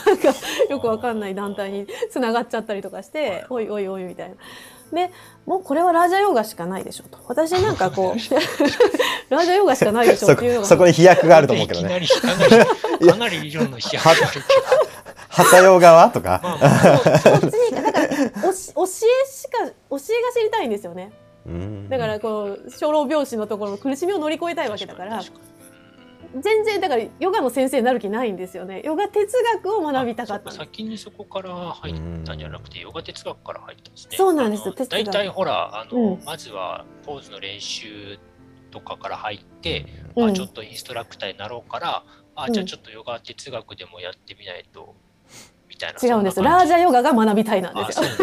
[0.68, 4.36] よくわかんない団体に繋がっちゃったりとかして、おいおいおいみたいな。
[4.92, 5.10] で、
[5.46, 7.18] もうこれはラージャヨガしかないでしょと。
[7.26, 8.18] 私なんかこう、
[9.30, 10.66] ラージャヨガしかないでしょっていうのが。
[10.66, 11.88] そ こに飛躍があると思うけどね。
[11.88, 14.44] かなり理論の飛躍があるけど。
[15.28, 16.40] 旗用側とか。
[17.22, 18.74] そっちに、だから、教えし
[19.48, 19.98] か、教えが
[20.34, 21.12] 知りたいんですよね。
[21.88, 25.22] だからこう小老病死のところの苦しみを乗り越えたいわけだから
[26.38, 28.82] 全然だからヨガの先生になる気ないんですよね。
[28.84, 34.16] ヨガ哲学を学びたかった先にそこから入ったんじゃなくてヨガ哲学から入ったんですね。
[34.16, 34.72] そうなんです。
[34.88, 38.18] 大体ほらあの、うん、まずはポーズの練習
[38.70, 42.04] とかから入って、うん、あちょっとインストラクターになろうから、
[42.36, 42.52] あ、うん。
[42.52, 44.94] じゃあちょっとヨガ哲学でもやってみないと、
[45.68, 45.98] みたいな。
[46.00, 46.40] 違うんです。
[46.40, 48.00] ラージャヨガが学びたいなんであ、す。
[48.00, 48.06] よ。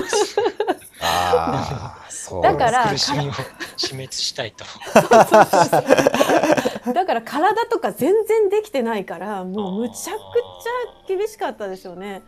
[2.42, 3.32] だから苦しみを
[3.78, 4.66] 死滅したいと。
[6.94, 12.24] だから体とか全然できてないからもうむちゃくちゃ厳しかったですよね。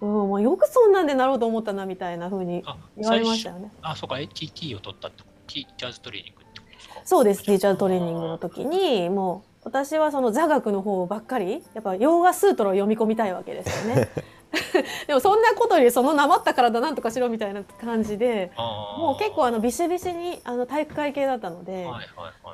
[0.00, 3.70] うん、もうよくそんなんでなろうと思ったなみたいな風にあ、言われましたよね。
[3.82, 7.00] あ、そうか、ATT を取ったってティーチャーズトレーニングってことですか？
[7.04, 14.08] そうですティーチャートレーニングの時にもう私はその座学の方ばっかりやっぱヨーガスートラを読み込みたいわけですよね。
[15.06, 21.86] でもそんなことよりそのなまった体なんとかしろみたいな感じでもう結構あのビシビシにあの体育会系だったので。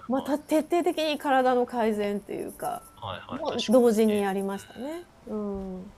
[0.08, 2.82] また徹底的に体の改善っていうか
[3.68, 5.02] 同時にやりましたね。
[5.28, 5.92] うん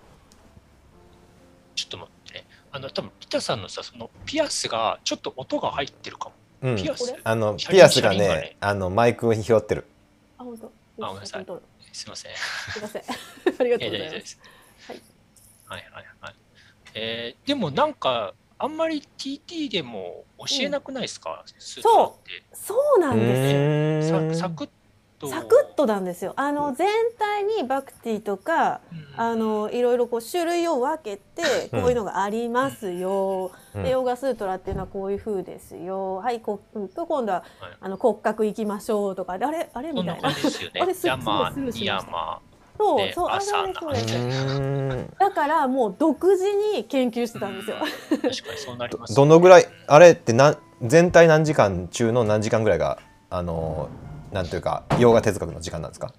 [1.74, 2.44] ちょっと待ってね。
[2.72, 6.34] あの、多分ピタさんのさ、そのピアスがちょっと音が入ってるかも。
[6.62, 9.86] うんピアスあのピアスがねねあのマイクを拾ってる
[10.38, 10.66] あ、本当。
[10.66, 11.46] あごめんなさい
[11.92, 12.32] すいません。
[12.72, 13.02] すいません。
[13.60, 14.40] ありがとうございます。
[15.68, 16.34] はいはいはいはい。
[16.94, 22.42] えーでもなんか、あんまり TT でも教えなくないですか、スーツって。
[22.52, 24.34] そうなんですよ。
[24.34, 24.68] サクッ
[25.18, 25.28] と。
[25.28, 26.32] サクッとなんですよ。
[26.36, 33.52] あの全体にバクティとか、うんあのいろいろこう種類を分けて、こういうのがありますよ。
[33.74, 36.16] うんでヨガスートラっていうのはこういう風ですよ。
[36.16, 40.34] はい、こううんと今度ははいあの骨格行きましょうとかであれあれみたいな感。
[40.34, 40.94] じですよね あれ。
[40.94, 42.47] す山すごいスルー、しまし。
[42.78, 47.76] そう、ねそう、あ朝そうですそうですだからもう独自に研究してたんですよ。
[48.10, 53.88] 確かにそうなります、どのぐらいあれってなん全体何時間中の何時間ぐらいがあの
[54.32, 56.14] なんていうかヨガ哲学の時間なんですか？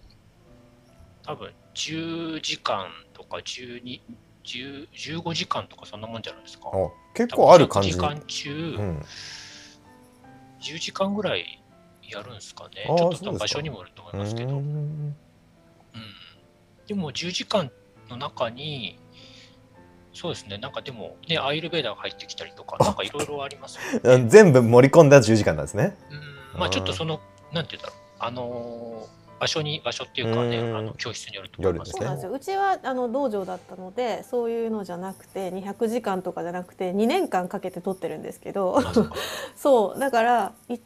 [1.24, 4.02] 多分10時間とか12、
[4.44, 6.68] 10 15時間とかそんなもんじゃないですか。
[6.70, 7.96] お結構ある感じ。
[7.96, 9.06] 多分100時間中、うん、
[10.60, 11.64] 10時間ぐらい
[12.04, 12.86] やるんですかね。
[12.86, 14.62] ちょっと場所にもよると思ういますけど。
[16.90, 17.72] でも10時間
[18.10, 18.98] の中に、
[20.12, 24.26] そうですね、なんかでも、ね、アイルベーダーが入ってきたりとか、なんかいろいろありますよね。
[24.28, 25.96] 全部盛り込んだ10時間なんですね。
[26.54, 26.60] うん。
[26.60, 27.22] まあちょっとその、
[27.54, 30.78] なんていうんだろう、あのー場所に、場所っていうかね、うん。
[30.78, 32.32] あの教室によると思いますそうなんですよ。
[32.34, 39.16] うちはあの道場だったので、そういうのじゃなくて、200時間とかじゃなくて、2年間かけて取ってるんですけど、あそうか。
[39.56, 40.80] そうだからい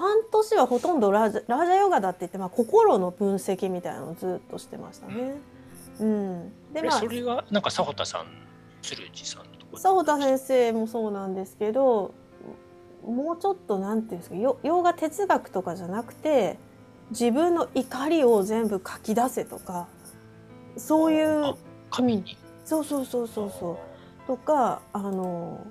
[0.00, 5.34] 半年はほとんどラージャラージャヨガだって言って、まあ心の分析みたいなのをずっとしてましたね。
[6.00, 6.52] うん。
[6.72, 8.26] でまあえそれが、なんか、佐保田さん、
[8.80, 12.14] 鶴路さんのところ佐保田先生もそうなんですけど、
[13.04, 16.58] もうちょっとなんていうんですか、ヨヨガ哲学とかじゃなくて、
[17.10, 19.86] 自分の怒りを全部書き出せとか、
[20.76, 21.56] そういうあ
[21.90, 22.38] 紙に？
[22.64, 25.66] そうそうそうそうそうとかあの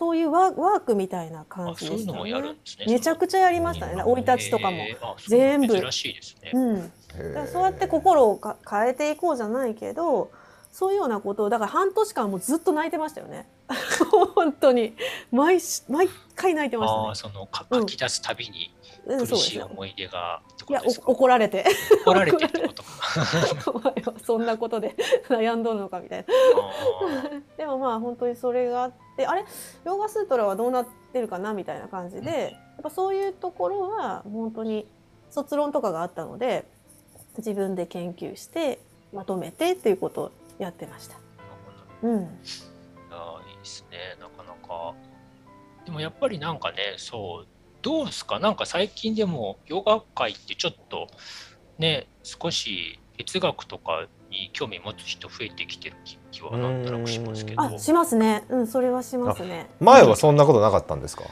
[0.00, 2.90] そういうワワークみたいな感あじでした。
[2.90, 3.92] めちゃくちゃやりましたね。
[3.92, 4.78] うん生い立ちとかも。
[5.28, 6.52] 全部珍しいですね。
[6.54, 6.80] うん。
[6.80, 6.90] だ
[7.34, 10.30] からそうやって心をか変えていこうじゃないけど、
[10.72, 13.46] そういうようなことをだから半年間もずっと泣いてましたよね。
[14.34, 14.96] 本当に
[15.30, 18.74] 毎し毎回泣いてまああ、しそのかうん書き出すたびに
[19.06, 19.16] たね。
[19.18, 19.36] うん、苦。
[19.36, 21.66] しい思い出がっていや怒られて
[22.06, 22.88] 怒られてってことか。
[23.70, 24.96] お前はそんなことで
[25.28, 26.24] 悩んどるのかみたいな。
[26.24, 29.44] あでもまあ本当にそれがあってあれ？
[29.84, 32.26] ヨガスートラはどうなってるかなみたいな感じで、うん。
[32.26, 34.86] やっぱそういうところは本当に
[35.30, 36.64] 卒論とかがあったので
[37.36, 38.80] 自分で研究して
[39.12, 41.16] まとめてっていうことをやってました。
[42.02, 44.94] うん、いやーいいですね、なかなか。
[45.84, 47.46] でもやっぱりなんかね、そう、
[47.82, 51.08] どうですか、なんか最近でもヨガ界ってちょっと
[51.78, 58.44] ね、少し哲学とかに興味持つ人増えてきてる気気はなんとなくしますけど、あしますね。
[58.48, 59.68] うんそれはしますね。
[59.80, 61.24] 前はそんなことなかったんですか、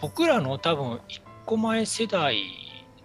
[0.00, 2.36] 僕らの多分一個前世代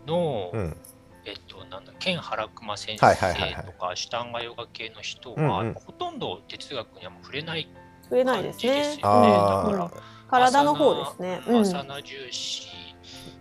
[0.07, 0.77] の、うん、
[1.25, 3.55] えっと、なんだ、ケン・ハラクマ先はいはいはいはい。
[3.57, 5.73] 生とか、アシュタンガヨガ系の人うんは、うん。
[5.73, 7.69] ほとんど哲学にはもう触れない
[8.09, 8.73] 増えないですね。
[8.73, 9.27] 感じですよね。
[9.29, 9.91] だから
[10.29, 11.41] 体の方ですね。
[11.47, 12.67] うん、重視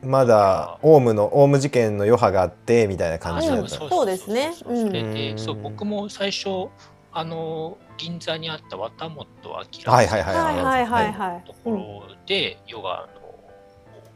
[0.03, 6.69] まだオウムのオウム事件の余波があってみたいな感じだった、そうですねそうそうそれうんでそう僕も最初
[7.13, 9.53] あの銀座にあった綿本明
[9.91, 11.53] はいはいはいはいはいはいはいと。
[11.65, 13.19] ころでヨガの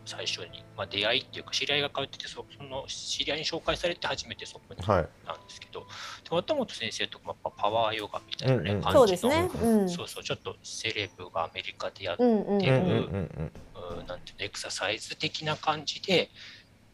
[0.05, 5.87] 最初に、まあ、出会いっていうか知り合いが通っててそその知り合いに紹介されて初めてそこに行っはいたんですけど、で
[6.31, 9.51] 綿本先生とかもやっぱパワーヨガみたいなね、うんうん感じのそうですね。
[9.62, 9.88] うん。
[9.88, 12.49] そうそうちょっとセレブがアメリカでやってうんうんうん。
[12.49, 13.53] うんうんうんうん
[13.96, 16.31] なんていうのエクササイズ的な感じで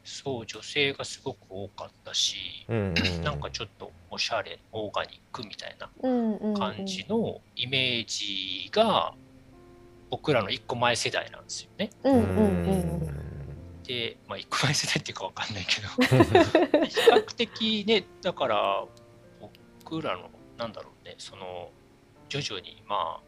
[0.09, 3.23] そう女性がすごく多かったし、うんうんうん。
[3.23, 5.91] なんかちょっとおしゃれオーガニックみたいな
[6.59, 9.13] 感じのイメージが
[10.11, 11.91] 僕らの一個前世代なんですよね。
[12.05, 13.29] うんうんうん
[13.89, 15.89] で、まあ、1個前世代っていうかわかんないけど、
[16.85, 18.85] 比較的ね、だから、
[19.83, 21.71] 僕らの、なんだろうね、その、
[22.29, 23.21] 徐々に、まあ、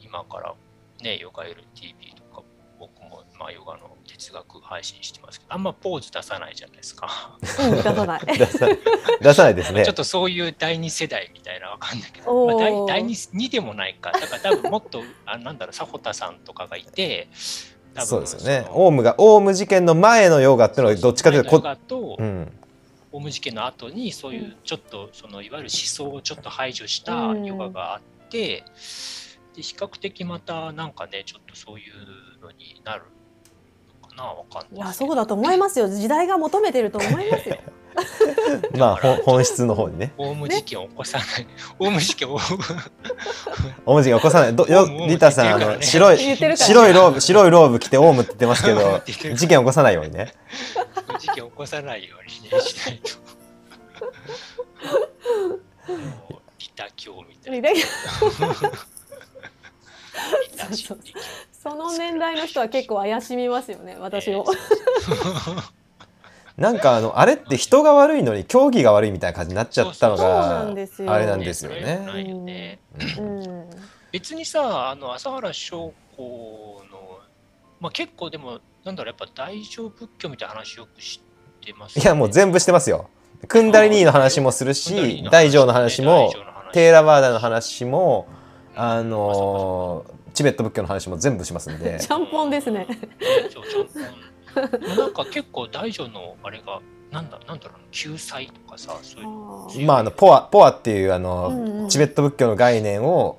[0.00, 0.54] 今から
[1.02, 2.17] ね、ヨガ LTV とか、
[2.78, 7.36] 僕も、まあ、ヨガの哲学配信してますけど、あんまポーズ出さないじゃないですか。
[7.40, 8.20] うん、出さない。
[9.20, 9.84] 出さないですね。
[9.84, 17.28] ちょっとそういう第二世代みたいなわかんないけど、まあ、第第二二でもないか、だから多分もっと、あなんだろう、迫田さんとかがいて、
[17.94, 18.66] 多分そうですよね。
[18.70, 22.52] オウムがオウム事件の前のヨガっていうのはどっちかというとヨとうん
[23.10, 28.64] オウム事件の後にそういうちょっとそのいわゆる思想をちょっと排除したヨガがあって、
[29.58, 33.02] で比較的またなんかねちょっとそういうのになる
[34.00, 35.88] のかなわかんないいや、そうだと思いますよ。
[35.88, 37.58] 時代が求めてると思いますよ。
[38.78, 40.12] まあ本質の方にね。
[40.16, 41.46] オウム事件を起こさない、
[41.80, 42.38] オウム事件を。
[43.84, 44.54] オウム事件起こさない。
[44.54, 46.18] どよリタさんあの 白い
[46.56, 50.34] 白いローブ白いローブ着てオウムって言ってますけど事件起こさないようにね。
[51.18, 53.10] 事件を起こさないようにねしないと。
[56.60, 57.70] リタ教みたいな。
[61.52, 64.44] その年代の人は結構怪しみますよね、私を。
[66.56, 72.02] なんかあのあれって人が悪いのに競技が悪いみたいな感じになっちゃったのそうながんですよあれなんですよね。
[72.04, 72.80] ないよね
[73.18, 73.70] うん。
[74.10, 77.20] 別にさ、あの朝原将校の、
[77.78, 81.20] まあ、結構でも、なんだろう、やっぱ大乗仏教みたいな話よく知
[81.62, 83.08] ってます、いやもう全部してますよ。
[83.46, 86.32] クンダリニーの話もするし大乗の話も
[86.72, 88.26] テーラワーダの話も
[88.78, 91.98] あのーチベット仏教の話も全部しますんで。
[92.00, 92.86] ちゃんぽんですね。
[93.52, 99.22] そうちょっとなんか結構大乗のあれが、なんだなんだろう、救済とかさ、そう
[99.80, 99.86] いう。
[99.86, 103.38] まああのポアポアっていうあの、うんうんチベット仏教の概念を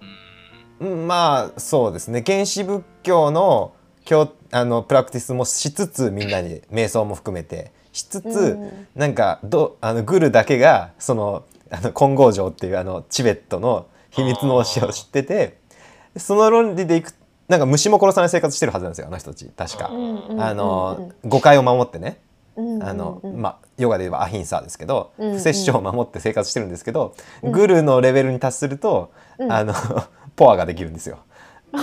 [0.81, 1.07] うんうん。
[1.07, 2.21] まあそうですね。
[2.25, 3.71] 原始仏教の
[4.03, 8.87] 教あのプラクティスもしつつみんなに瞑想も含めてしつつ、うん。
[8.93, 15.57] なんかどあのグルだけがそのあの金剛城っていうあのチベットの秘密の教えを知ってて
[16.17, 17.13] その論理でいく
[17.47, 19.89] なんか虫も殺さない生活してるはずなんですよあの人たち確か。
[19.89, 22.19] うんあの誤解を守ってね。
[22.55, 25.37] うんあの、うんまあヨガで言えばアヒンサーですけど、うんうん。
[25.37, 27.51] 不殺生を守って生活してるんですけど、うん。
[27.51, 29.51] グルのレベルに達すると、うん。
[29.51, 29.73] あの
[30.35, 31.19] ポアができるんですよ。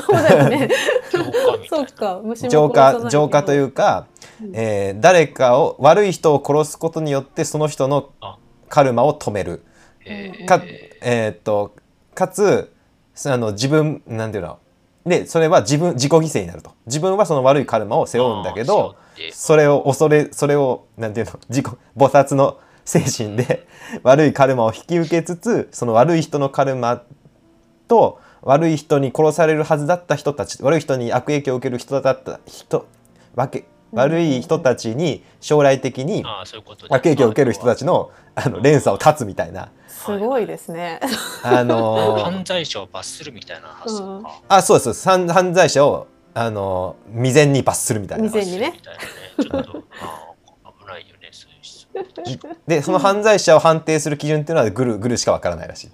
[1.69, 4.07] そうか、浄化浄化というか、
[4.43, 4.53] うん。
[4.55, 8.37] えー誰かを悪い人を殺すことによってその人のあ。
[8.69, 9.63] カルマを止める。
[10.05, 10.47] えー。
[10.47, 10.63] か,、
[11.03, 11.73] えーっと
[12.17, 12.73] かつ
[13.27, 14.59] あの自分なんていうの？
[15.07, 16.73] でそれは自分自己犠牲になると。
[16.87, 18.97] 自分はその悪いカルマを背負うんだけど、
[19.33, 21.39] それを恐れそれをなんていうの？
[21.49, 23.67] 自己菩薩の精神で
[24.03, 27.03] 悪いカルマを引き受けつつその悪い人のカルマ
[27.89, 32.87] と悪い人に殺されるはずだった人たち悪い人に悪影響を受ける人だった人
[33.35, 33.65] わけ
[33.97, 39.71] 悪い人たちに将来的にあーそういうことで悪影響を受ける人たちのあの連鎖を断つみたいな。
[39.89, 41.01] すごいですね。
[41.43, 44.43] あのー犯罪者を罰するみたいな発想か。
[44.49, 44.85] あそうです。
[44.85, 48.29] そうです犯犯罪者をあのー未然に罰するみたいな。
[48.29, 48.75] 未然にね。
[49.39, 52.49] 危ないよね、そういう人。
[52.67, 55.91] でその犯罪者を判定する基準っていうのはグルグルしかわからないらしい。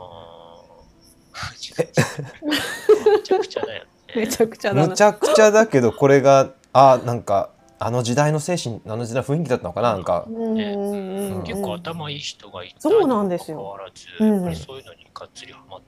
[1.77, 3.85] めちゃくちゃだよ
[4.15, 4.29] めね。
[4.33, 4.89] ちゃくちゃだな。
[4.89, 7.51] むちゃくちゃだけどこれがあなんか
[7.85, 10.25] あの時代の精神あの時代の雰囲気だったのかななんか。
[10.29, 11.43] うん。
[11.45, 13.63] 結構頭いい人がいたそうなんですよ。
[13.63, 14.35] わらず、うん。
[14.35, 15.87] やっぱりそういうのにがっつりハマって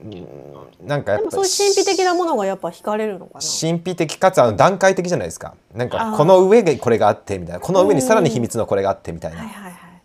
[0.00, 3.40] うんなんかやっぱでもそういう神秘的なものがやっぱ惹かれるのかな。
[3.40, 5.54] 神秘的かつあの段階的じゃないですか。
[5.74, 7.60] なんかこの上がこれがあってみたいな。
[7.60, 9.44] この上にさらに秘密のこれがあってみたいな。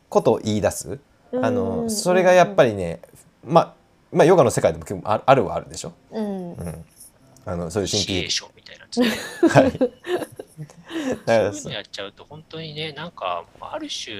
[0.10, 1.00] ことを言い出す。
[1.36, 3.02] あのそれがやっぱりね
[3.46, 3.74] まあ
[4.12, 6.54] まあヨガの世界でも結構ああるはあるでしょ、うん。
[6.54, 6.86] うん、
[7.46, 9.10] あのそういう神秘シみたいなやつね。
[9.50, 9.72] はい。
[9.72, 14.16] そうらいうのやっちゃうと本当にね、なんかある種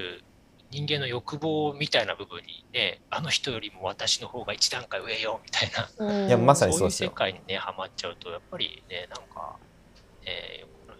[0.70, 6.28] 人間の欲望みたいな部分にね、あの人よりも私の方が一段階上よみたいな、うん。
[6.28, 7.10] いやまさにそうですよ。
[7.10, 9.56] 世界にね、ハマっちゃうと、やっぱりね、なんか、
[10.24, 10.98] ね、よくない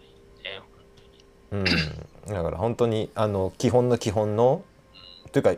[0.53, 1.25] ね、本当に。
[1.51, 4.63] うん、だから本当にあの基本の基本の
[5.31, 5.53] というか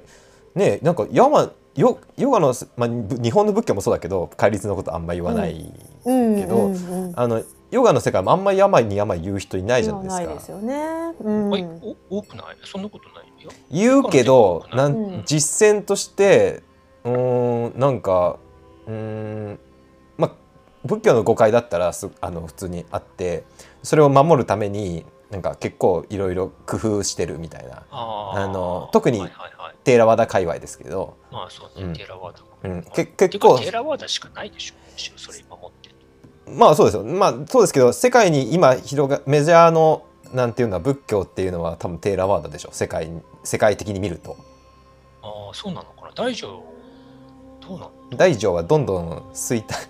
[0.55, 5.71] ねなんかヤマヨヨガの、まあ、ぶ日本の仏教もそうだけど戒律のことあんま言わない、
[6.05, 10.23] うんけどうんうんあのヨガの世界もあんまり病に病言う人いないじゃないですか。
[10.25, 10.75] ないですよね。
[11.21, 11.51] うん。
[11.51, 11.65] おい
[12.09, 12.45] お多くない？
[12.63, 13.51] そんなことないよ。
[13.69, 16.63] 言うけどなうんん実践として
[17.03, 18.38] うーんなんか
[18.88, 19.59] うーん
[20.17, 20.32] まあ
[20.86, 23.43] 仏教の誤解だったらすあの普通にあって
[23.84, 29.56] それを守るためになんか結構いろいろ工夫してるみたいなあの特にはいはいはい。
[29.88, 31.93] テーラワダ界隈ですけど、まあそうね、うん。
[31.93, 32.69] テーラワーダ。
[32.69, 33.57] うん、てけ結構。
[33.57, 34.73] テーラワーダしかないでしょ、
[35.15, 35.88] それ守って。
[35.88, 35.95] る
[36.53, 37.05] まあそうですよ。
[37.05, 43.09] まあそうですけど世界に今広がメジャーのなんていうのは仏教っていうのは多分テーラワードでしょ世界
[43.45, 44.35] 世界的に見ると。
[45.23, 46.11] ああそうなのかな。
[46.13, 46.61] 大乗
[47.61, 49.88] どうなの大乗はどんどん衰退。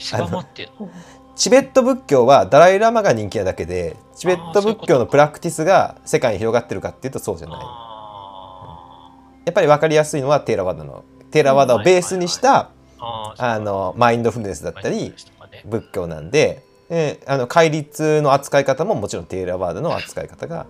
[1.35, 7.59] チベット仏教はダライ・ラマが人気なだけでチベット仏教のプラクティスが世界に広がってるかっていうとそうじゃない。
[7.59, 7.86] あ
[9.47, 15.13] やっぱり分かりやすいのはテーラワードのテーラワードをベースにしたーあのマインドフルネスだったり
[15.63, 20.67] 仏教なんでであの戒律の扱い方ももちろんテーラワードの扱い方が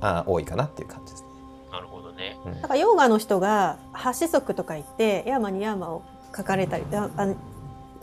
[0.00, 1.28] あ多いかなっていう感じですね。
[1.72, 2.36] なるほどね。
[2.44, 2.62] なん。
[2.62, 6.02] かヨーガの人が八子足とか言って山に山を
[6.36, 7.28] 書かれたりああ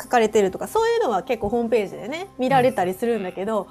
[0.01, 3.67] 書かれてるとかそういうのは結構ホームページでね見られたりするんだけど、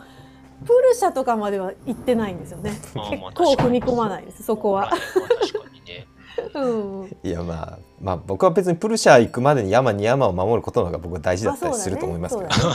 [0.64, 2.70] プルシャとかまでは行ってないんですよね。
[3.10, 4.90] 結構踏み込まないですそこは。
[7.22, 12.72] いやまあまあ僕は別にプルシャ行くまでに山に山を守ることの方が僕は大事だったりすると思いますけど、そう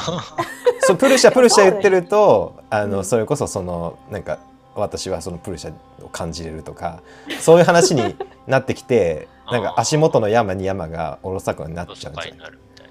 [0.82, 3.06] そうプルシャプルシャ言ってるとあの、うん。
[3.06, 4.40] それこそそのなんか
[4.76, 7.02] 私はそのプルシャを感じれるとか
[7.40, 12.34] そういう話になってきて なんか足元の山に山がおろそかになっちゃうんじゃない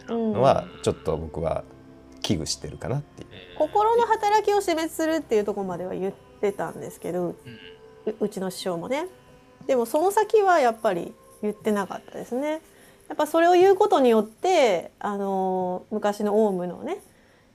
[0.08, 1.64] のはちょっと僕は
[2.22, 3.28] 危惧してるかなっていう。
[3.32, 3.58] えー。
[3.58, 7.34] 心の働きを死滅するっていうところまでは言ってたんですけどうん。
[8.06, 9.06] ううちの師匠もね
[9.66, 11.12] でもその先はやっぱり
[11.42, 12.60] 言ってなかったですね。
[13.08, 16.98] やっぱそれを言うことによってあの昔のオウムのね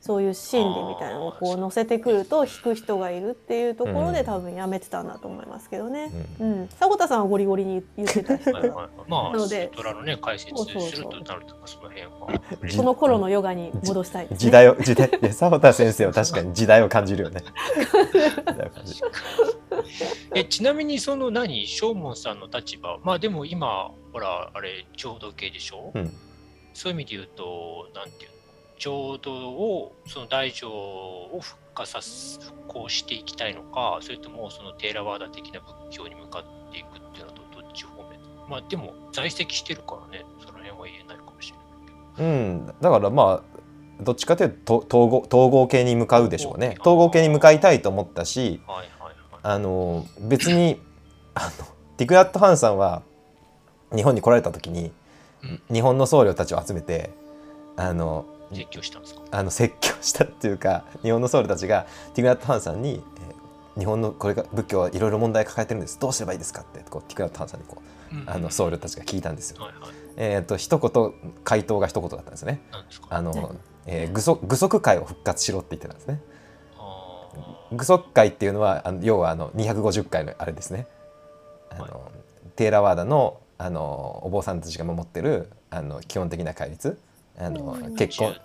[0.01, 4.25] そういう心理みたいなのをこう乗せてくると引く人がいるっていうところでうん。
[4.25, 6.09] 多分やめてたんだと思いますけどね。
[6.39, 6.51] ううん。
[6.63, 8.37] ん、迫田さんはゴリゴリに言ってた。
[8.37, 8.69] 人はいはい。
[8.69, 9.69] がはいまあなので。
[9.73, 11.23] ストラのね解説するそうそうそう。
[11.23, 14.37] となるとかその辺はじその頃のヨガに戻したいです、ね。
[14.37, 17.41] 時代を時代で澤田先生は確かに時代を感じるよね。
[20.33, 26.13] えちなみにその何正門さんの立場まあでも今ほらあれ浄土系でしょ、うん。
[26.73, 28.38] そういう意味で言うとなんていうの？
[28.79, 38.19] 浄土をその大乗を復活さす復興していきたいのかそれともそのテーラワーダ的な仏教に向かっていくっていうのとどっち方面
[38.49, 42.25] まあでも在籍してるからねその辺は言えないかもしれないけど。
[42.25, 43.59] うん、だからまあ
[44.01, 46.77] どっちかというとと統合統合系に向かうでしょうね。
[46.79, 47.09] 統合系。
[47.09, 49.15] 統合系に向かいたいと思ったしはいはいはい。
[49.43, 50.81] あの別に
[51.35, 51.65] あの
[51.97, 53.03] ティクラット・ハンさんは
[53.93, 54.93] 日本に来られた時に
[55.43, 55.61] うん。
[55.73, 57.11] 日本の僧侶たちを集めて
[57.75, 59.21] あの絶叫したんですか？
[59.31, 63.39] あの説教したっていうか日本の僧侶たちがティクラット・ハンさんに、えー
[63.77, 67.77] 日本のこれが仏教はいろいろ問題抱えてるんですどうすればいいですか?」ってこうティクラット・ハンさんにこ
[68.11, 69.63] ううんあの僧侶たちが聞いたんですよ。
[69.63, 71.13] はいはいえー、と一言
[71.45, 72.59] 回答が一言だったんですね。
[72.89, 73.07] すか？
[73.11, 76.19] あの何、えー、具足具足会を復活しろって言ってたんですね。
[76.77, 77.29] あ
[77.71, 80.85] 具足会っていうのはあの要はあの250回のあれですね。
[81.69, 81.91] あの、はい
[82.57, 86.99] テーラワーダのあのお坊さんたちが守ってるあの基本的な戒律
[87.39, 87.95] あの、うん。
[87.95, 88.35] 結婚。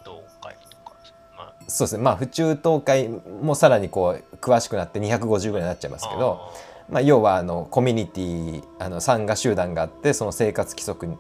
[1.67, 2.03] そうですね。
[2.03, 6.53] まあ府中東会もさらにこう詳しくなって250ぐらいになっちゃいますけど
[6.89, 11.17] まあ、要はあのコミュニティあの参加集団があってその生活規則に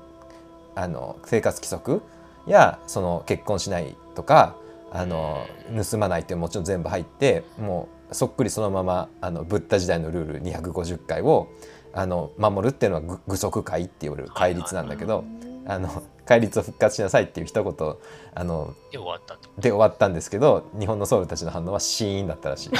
[0.74, 2.02] あの生活規則
[2.46, 4.56] やその結婚しないとか
[4.92, 5.46] あの
[5.90, 11.48] 盗まないっていうのももちろん全部入ってもうそっくりそのままあのブッダ時代のルール250回を
[11.94, 15.24] あの守るっていうのは具具足会って言われる戒律なんだけど
[15.66, 17.94] あの戒律を復活しなさいっていう一言
[18.34, 19.36] あので終わった。
[19.60, 22.70] で終わったんですけど日本の僧侶たちの反応はシーンだったらしい。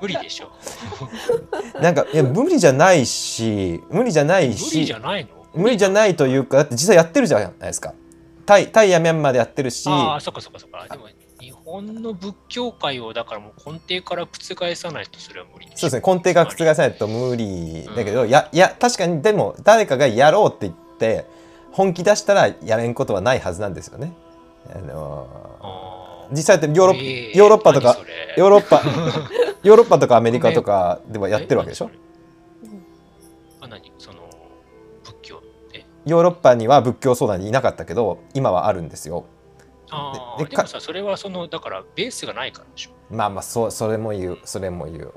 [0.00, 0.50] 無理でしょ。
[1.80, 7.94] なんかいや無理じゃないし無理じゃない無理じゃないの無理じゃないというかだって実際やってるじゃないですか
[8.46, 10.86] タイタイやミャンマーでやってるしああ、そっかそっかそっか。
[10.90, 11.06] でも、
[11.40, 21.24] 日本の仏教界をだからもう根底から覆さないとそれは無理そうですね根底が覆さないと無理だけど、やいや確かにでも誰かがやろうって言って
[21.72, 24.12] 本気出したらやれんことはないはずなんですよね。
[24.74, 25.28] あの
[25.60, 27.96] あ実際だってヨーロッ,、えーヨーロッパとか
[28.36, 28.82] ヨーロッパ
[29.62, 31.90] ヨーロッパとかアメリカとかではやってるわけでしょ？
[33.60, 33.92] あ、何？
[33.98, 34.20] その、
[35.02, 35.40] 仏教。
[36.06, 39.24] ヨーロッパには仏教相談にいなかったけど今はあるんですよ。
[39.90, 42.90] ああ、でかでもさ、それはその、だからベースがないからでしょ？
[43.14, 44.98] まあまあそうそれも言うそれも言う。
[44.98, 45.12] うん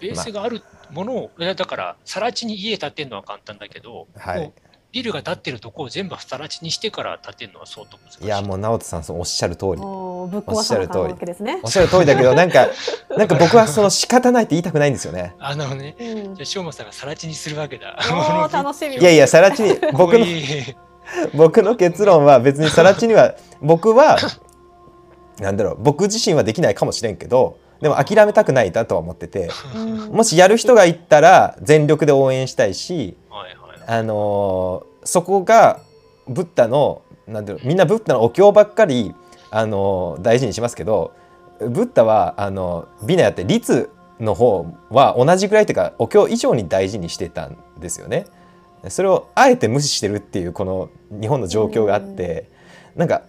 [0.00, 0.62] ベースがある
[0.92, 4.50] ものを、いやだから、更地に家建てるのは簡単だけど、はい
[4.92, 8.24] ビルが建ってるとこを全部更地にしてから建てるのは相当難しい。
[8.24, 11.68] いやもう直人さんそうおっしゃる通りおっ壊さなあかんわけですねお。
[11.68, 12.68] っしゃる通りだけどなんか
[13.16, 15.34] なんか僕はその仕方ないって言いたくないんですよね。
[15.38, 17.96] あのね、うんじゃあ、しょうまさんが更地にするわけだ。
[18.52, 20.26] 楽しみいやいやさらちに 僕の
[21.34, 24.18] 僕の結論は別にさらちには僕は
[25.38, 33.59] なんだろう僕自身はできないかもしれんけどでも諦めたくないなとは思っててうんもしやる人がいったら全力で応援したいし、はい。
[33.90, 35.80] あのそこが
[36.28, 39.14] ブッダのなんだろうみんなブッダのお経ばっかり、
[39.50, 41.12] あの大事にしますけど
[41.58, 48.26] ブッダはあのビナヤって律の方は同じぐらいというかお経以上に大事にしてたんですよね。
[48.86, 50.88] それをあえて無視してるっていうこの
[51.20, 52.48] 日本の状況があって
[52.94, 53.22] なんか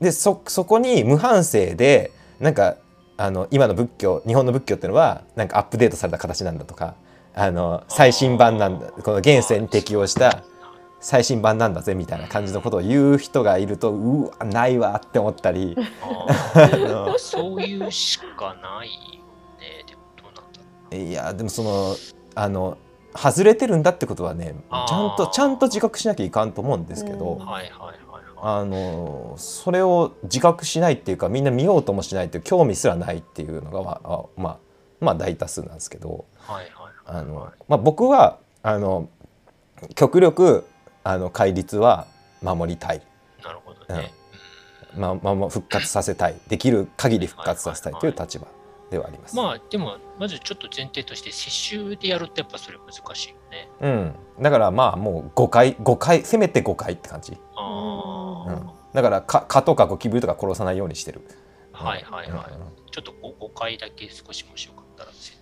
[0.00, 2.76] でそそこに無反省でなんか
[3.16, 6.94] あの今の仏教日本の仏教っていうのはなんかアップデートされた形なんだとか
[7.34, 10.44] あの最新版なんだこの現世に適応した
[11.00, 15.76] 最新版なんだぜみたいな感じのことを言う人がいるとうわないわって思ったり
[17.18, 19.22] そういうしかないよ
[19.60, 19.84] ね。
[19.86, 20.60] でもどうなんだ
[20.92, 21.96] ろいやでもその
[22.34, 22.78] あの
[23.14, 24.54] 外れてるんだってことはね
[24.88, 27.44] ちゃんとちゃんと自覚しなきゃいかんと思うんですけど、うんう。
[27.44, 28.24] はいはいはいはい。
[28.36, 34.58] あのそれを自覚しないっていうかみんな見ようともしないっていう興味すらないっていうのが、まあ、あまあ
[35.00, 36.83] まあ大多数なんですけどはいはい。
[37.06, 39.08] あの、まあ、僕はあの
[39.94, 40.66] 極力
[41.02, 42.06] あの戒律は
[42.42, 43.02] 守りたい、
[43.42, 44.12] なるほどね。
[44.96, 48.46] まあまあ、まあ復活させたい できる限り復活させたいという立場
[48.90, 49.36] ではあります。
[49.36, 53.68] まあでもまずちょっと前提として接種でやるとやっぱそれ難しいよね。
[53.80, 61.22] うん、だからまあもう5回5回せめて5回って感じ、ああ、うん、だからか蚊とかゴキブリとか殺さないようにしてる。
[61.72, 62.52] はいはいはい。
[62.54, 65.32] うんうんちょっと 5, 回だけ少しもしよかったらせ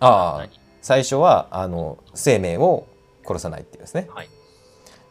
[0.00, 0.48] ああ何
[0.82, 2.86] 最初はあの生命を
[3.24, 4.08] 殺さないっていうですね。
[4.12, 4.28] はい。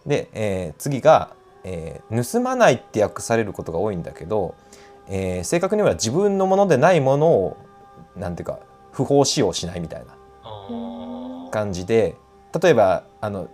[0.05, 4.53] で、えー次が、えー盗まないって訳されることが多いんだけど、
[5.07, 7.57] えー正確には自分のものでないものを
[8.15, 8.59] なんていうか
[8.91, 12.15] 不法使用しないみたいな感じで
[12.61, 13.49] 例えばあの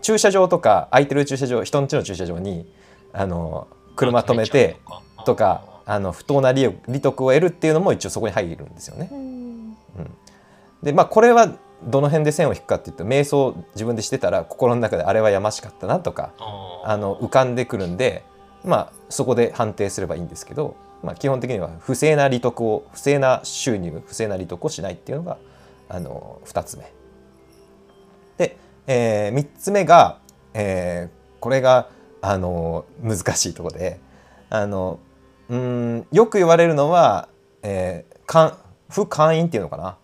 [0.00, 2.66] 駐車場とか空いてる駐車場人ん家の駐車場に
[3.12, 4.76] あの車止めて
[5.26, 9.08] とかあの不当な利利得を得るっていうのも一応そこに入るんですよね。
[9.12, 9.31] うん
[10.82, 11.52] でまあこれは
[11.84, 16.32] どの辺で線を引くかっていうと瞑想自分でしてたら心の中であれはやましかったなとか
[16.84, 18.24] あの浮かんでくるんで
[18.64, 25.38] まあそこで判定すればいいんですけど、まあ、基本的には不正な利得を不正な収入不正な利得をしないっていうのが
[25.88, 26.92] あの2つ目。
[28.38, 28.56] で、
[28.86, 30.18] え3つ目が、
[30.54, 31.88] えーこれが
[32.20, 33.98] あの難しいところで
[34.48, 35.00] あの
[35.48, 37.28] うーんよく言われるのは、
[37.64, 38.56] えー、かん
[38.88, 39.96] 不会員っていうのかな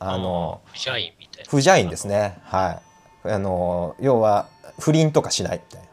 [0.00, 1.50] あの不社員みたいな。
[1.50, 2.38] 不邪員ですね。
[2.44, 2.80] は
[3.24, 3.28] い。
[3.30, 4.48] あの要は
[4.78, 5.86] 不倫とかしないみたいな。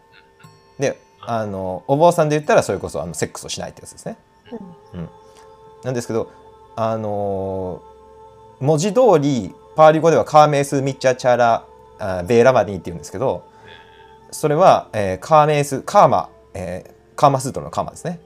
[0.80, 1.46] であ。
[1.46, 4.18] のお坊さんで言ったらそれこそあのセックスをしないってやつですね。
[5.84, 6.32] なんですけど
[6.76, 7.82] あの
[8.60, 11.66] 文字通りパーリ語ではカーメース・ミッチャチャラ
[12.00, 13.44] あベーラマディっていうんですけど
[14.32, 18.20] それは、えーカーメースカーマ、えーカーマスートラのカーマですね。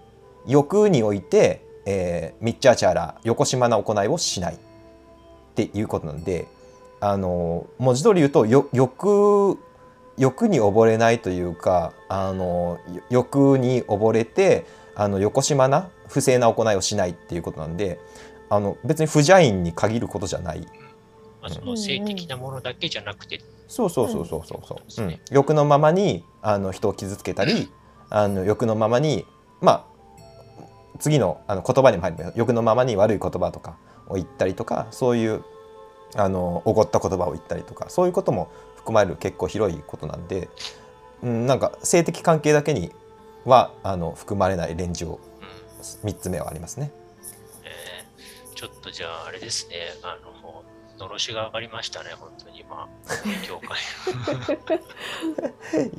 [0.48, 4.58] 欲において、えーミッチャチャラ横島な行いをしない
[5.52, 6.48] っていうことなんで
[7.00, 9.58] あの文字通り言うとよ欲
[10.18, 18.00] 欲に溺れないというかあのよ欲に溺れてあの横島な不正な行いをしないっていうことなんで
[18.50, 20.68] あの別に不邪員に限ることじゃない。
[21.42, 24.44] まあ、その性的なものだけじゃなくて、そうそうそうそう。
[24.46, 25.12] そうそう、うん。
[25.12, 25.20] うん。
[25.32, 27.72] 欲のままにあの人を傷つけたり
[28.10, 29.26] あの欲のままに
[29.62, 29.86] まあ
[31.00, 33.78] 次のあの言葉にも入るけど欲のままに悪い言葉とか
[34.12, 35.44] を言ったりとかそういう
[36.16, 40.50] あのおごった言葉を言ったりとかそういうことも含まれる結構広いことなんで、
[41.24, 42.92] うん、なんか性的関係だけに
[43.46, 45.20] はあの含まれないレンジを
[46.04, 46.92] うん3つ目はありますね。
[47.64, 47.92] えー
[48.62, 50.64] ちょっとじゃああれですね、あの、
[51.02, 52.88] のろしが上がりましたね、本当に今、
[53.46, 53.70] 教会。
[53.70, 53.76] か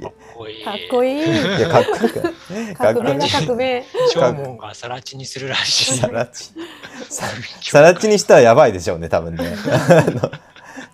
[0.08, 0.64] っこいい。
[0.64, 1.16] かっこいい。
[1.24, 1.28] い
[1.60, 2.32] やかっこよくない
[2.74, 3.84] かっこ革命がよくない革命。
[4.12, 5.98] 長門がさら地にするらしい。
[5.98, 6.52] さらち
[7.10, 7.26] さ
[7.62, 9.56] さらちにしたらやばいでしょうね多分ね。
[9.68, 10.30] あの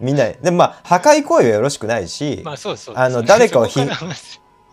[0.01, 2.95] みんなでもまあ破壊行為はよろしくないし、まあそうそう。
[2.97, 3.81] あの誰かをひ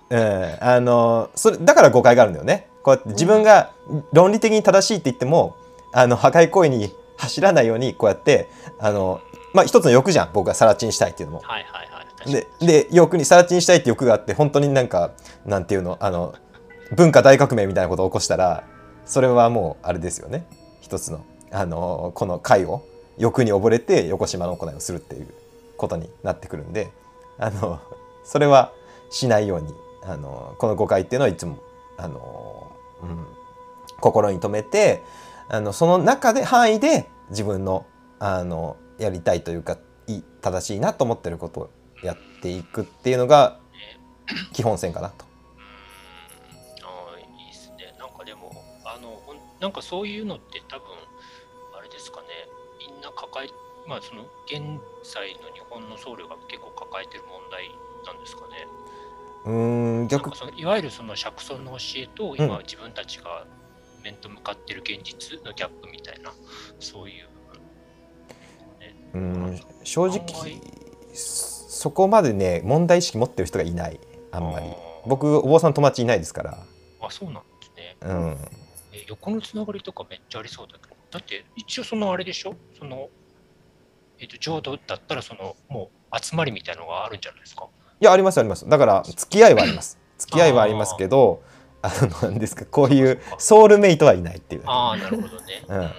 [0.07, 2.67] うん、あのそれだから誤解があるんだよね。
[2.83, 3.71] こうやって自分が
[4.13, 5.55] 論理的に正しいって言っても
[5.91, 8.49] あの破壊行為に走らないようにこうやって
[8.79, 9.21] あの
[9.53, 11.41] まあ一つの欲じゃん僕がさらちにしたいっていうのも。
[11.43, 12.05] はいはいはい。
[12.31, 15.11] でで欲にさらちにしたいって欲があって本当になんか
[15.45, 16.33] なんていうのあの
[16.95, 18.63] 文化大革命みたいなことを起こしたら
[19.05, 20.47] それはもうあれですよね
[20.81, 22.83] 一つのあのこの会を
[23.17, 25.27] 欲に溺れて横島の行いをするっていう
[25.77, 26.91] ことになってくるんで
[27.37, 27.79] あの
[28.23, 28.73] それは
[29.09, 31.59] しないようにあのこの誤解っていうのはいつも
[31.97, 32.71] あの、
[33.03, 33.25] うん、
[33.99, 35.03] 心に留めて
[35.49, 37.85] あのその中で範囲で自分の
[38.19, 39.77] あのやりたいというか
[40.07, 41.69] いい正しいなと思ってることを
[42.03, 43.59] やっていくっていうのが
[44.53, 45.25] 基本線かなと。
[46.83, 47.95] ああいいですね。
[47.99, 48.53] なんかでも、
[48.85, 49.21] あの、
[49.59, 50.85] なんかそういうのって多分、
[51.77, 52.27] あれですかね、
[52.79, 53.49] みんな抱え、
[53.87, 54.61] まあその現
[55.13, 57.69] 在の日本の僧侶が結構抱えてる問題
[58.05, 58.67] なんですかね。
[59.45, 63.45] うーん逆いわゆるその釈尊の教えと今自分たちが
[64.05, 66.31] 面と向かってる現実のギャップみたいな、
[66.79, 67.25] そういう
[69.13, 70.25] うん、正直
[71.13, 73.99] そこまでね問題意識持ってる人がいない。
[74.31, 74.67] あんまり。
[75.05, 76.57] 僕お坊さんの友達いないですから。
[77.01, 77.97] あ、そうなんですね。
[78.01, 78.37] うん。
[78.93, 82.55] えー横のつながりとかめっちゃありそうだけど、だって一応そのあれでしょ？
[82.79, 83.09] その、
[84.19, 87.67] えっ、と、浄土だったらその、もう集まりみたいのがあるんじゃないですか？
[88.01, 88.67] いやありますあります。
[88.67, 89.99] だから付き合いはあります。
[90.17, 91.43] 付き合いはありますけど
[91.85, 91.91] あ
[92.23, 95.63] のなんですかこういうソウルメイトはいないっていうああ、なるほどね。
[95.67, 95.89] うん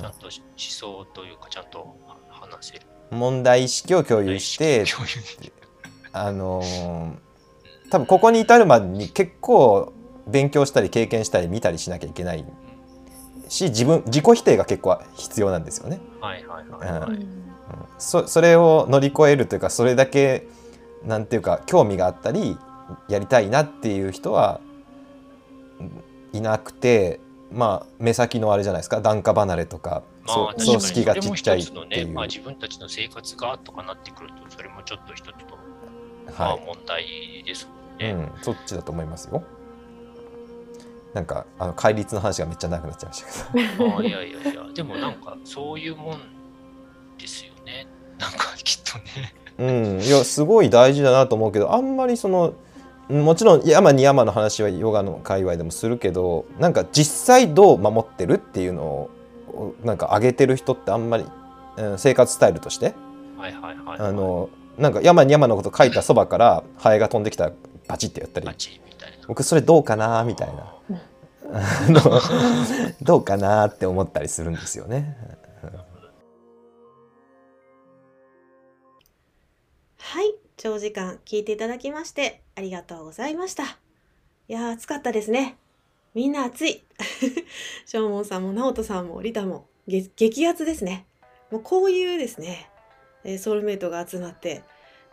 [0.00, 1.96] ちゃんと思想というか、ちゃんと
[2.30, 2.82] 話せる。
[3.10, 4.84] 問題意識を共有して
[6.12, 7.12] あのー
[7.90, 9.94] 多分ここに至るまでに結構
[10.26, 12.44] 勉強したり経験したり見たりしなきゃいけない
[13.48, 15.98] し自分自己否定が結構必要なんですよね。
[16.20, 17.10] はいはいはいはい。
[17.12, 17.48] うん
[17.98, 20.46] そそれを乗り越えるというかそれだけ
[21.04, 22.56] なんていうか興味があったり
[23.08, 24.67] やりたいなっていう人はうん
[26.32, 27.20] いなくて
[27.50, 35.32] まあ目先のあれじゃないですか檀家離れとか、まあ、葬式がちっちゃいっていう、まあ、自分たちの生活がとかなってくると、それもちょっと一つの、
[36.38, 37.72] まあ、はい問題ですも
[38.06, 38.24] んうね。
[38.24, 39.42] ん、そっちだと思いますよ。
[41.14, 43.88] なんかあの戒律の話がめっちゃ長くなっちゃいましたけど。
[43.88, 46.20] まあ、いやいやいや、 でもなんかそういうもん
[47.18, 47.86] ですよね。
[48.18, 49.34] なんかきっとね。
[49.58, 49.64] う
[49.98, 52.54] ん、いやすごい大事だなと思うけどあんまりその
[53.08, 59.10] もちろん山に山の話はヨガの界隈でもするけどなんか実際どう守ってるっていうのを
[59.82, 61.24] なんか上げてる人ってあんまり、
[61.78, 62.94] うん、生活スタイルとして
[63.38, 64.00] はいはいはい。
[64.00, 67.52] あのなんか山に山のこと書いたそばからハエが飛んできたら
[67.88, 68.48] バチってやったり。
[69.26, 70.72] 僕それどうかなみたいな
[73.02, 75.16] どうかなって思ったりするんですよね。
[80.58, 83.62] 長時間聞いていただきましてありがとうございました。
[83.62, 83.68] い
[84.48, 85.56] やー暑かったですね。
[86.14, 86.82] みんな暑い。
[87.86, 91.06] しょうもんさんも直人さんもリタも激アツですね。
[91.52, 92.68] もうこういうですね、
[93.22, 94.64] えソウルメイトが集まって、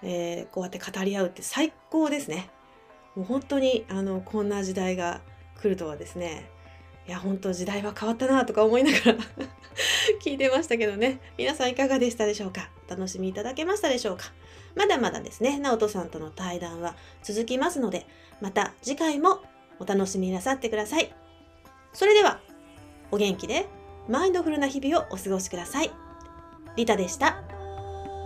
[0.01, 2.49] えーこうやって語り合うって最高ですね。
[3.15, 5.21] もう本当にあのこんな時代が
[5.61, 6.49] 来るとはですね、
[7.07, 9.17] いや本当時代は変わったなとか思いながら
[10.23, 11.19] 聞いてましたけどね。
[11.37, 12.69] 皆さんいかがでしたでしょうか？
[12.87, 14.25] お楽しみいただけましたでしょうか？
[14.75, 15.59] まだまだですね。
[15.59, 18.07] 直人さんとの対談は続きますので
[18.41, 19.41] また次回も
[19.79, 21.13] お楽しみなさってください。
[21.93, 22.39] それでは
[23.11, 23.67] お元気で
[24.07, 25.91] マインドフルな日々をお過ごしください。
[26.75, 27.43] リタでした。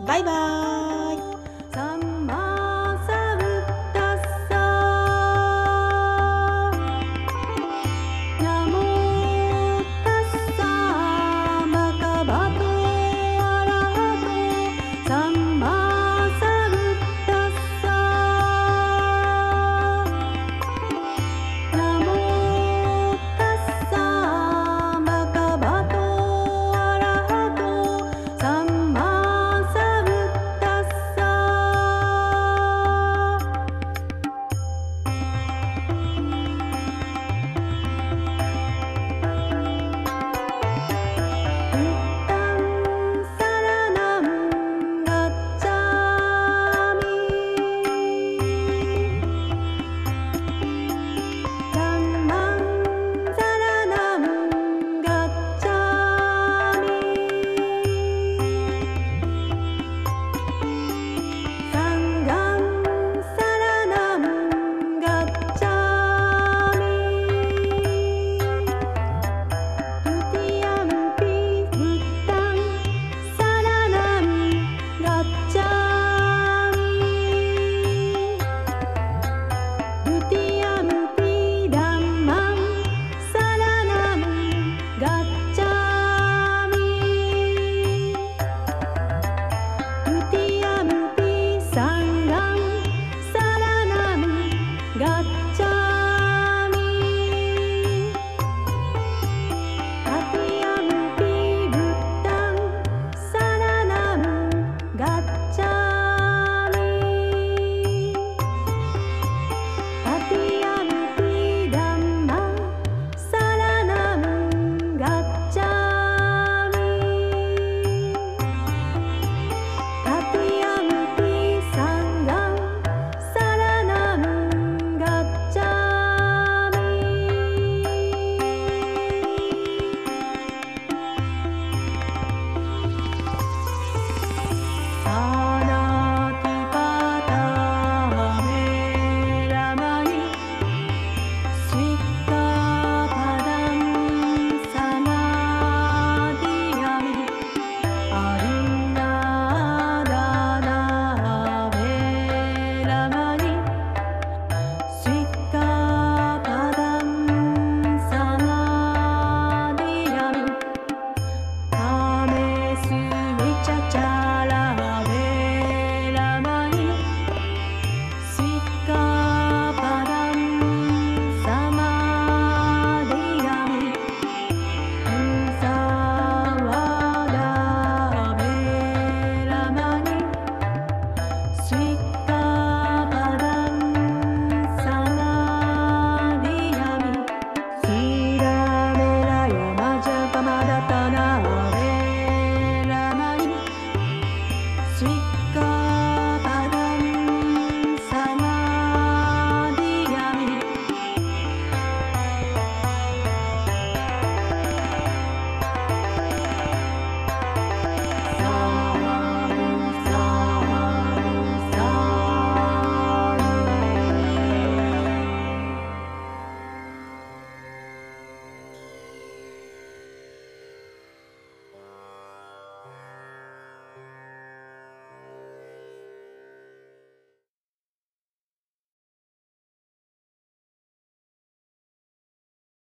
[0.08, 2.19] バイバーイ。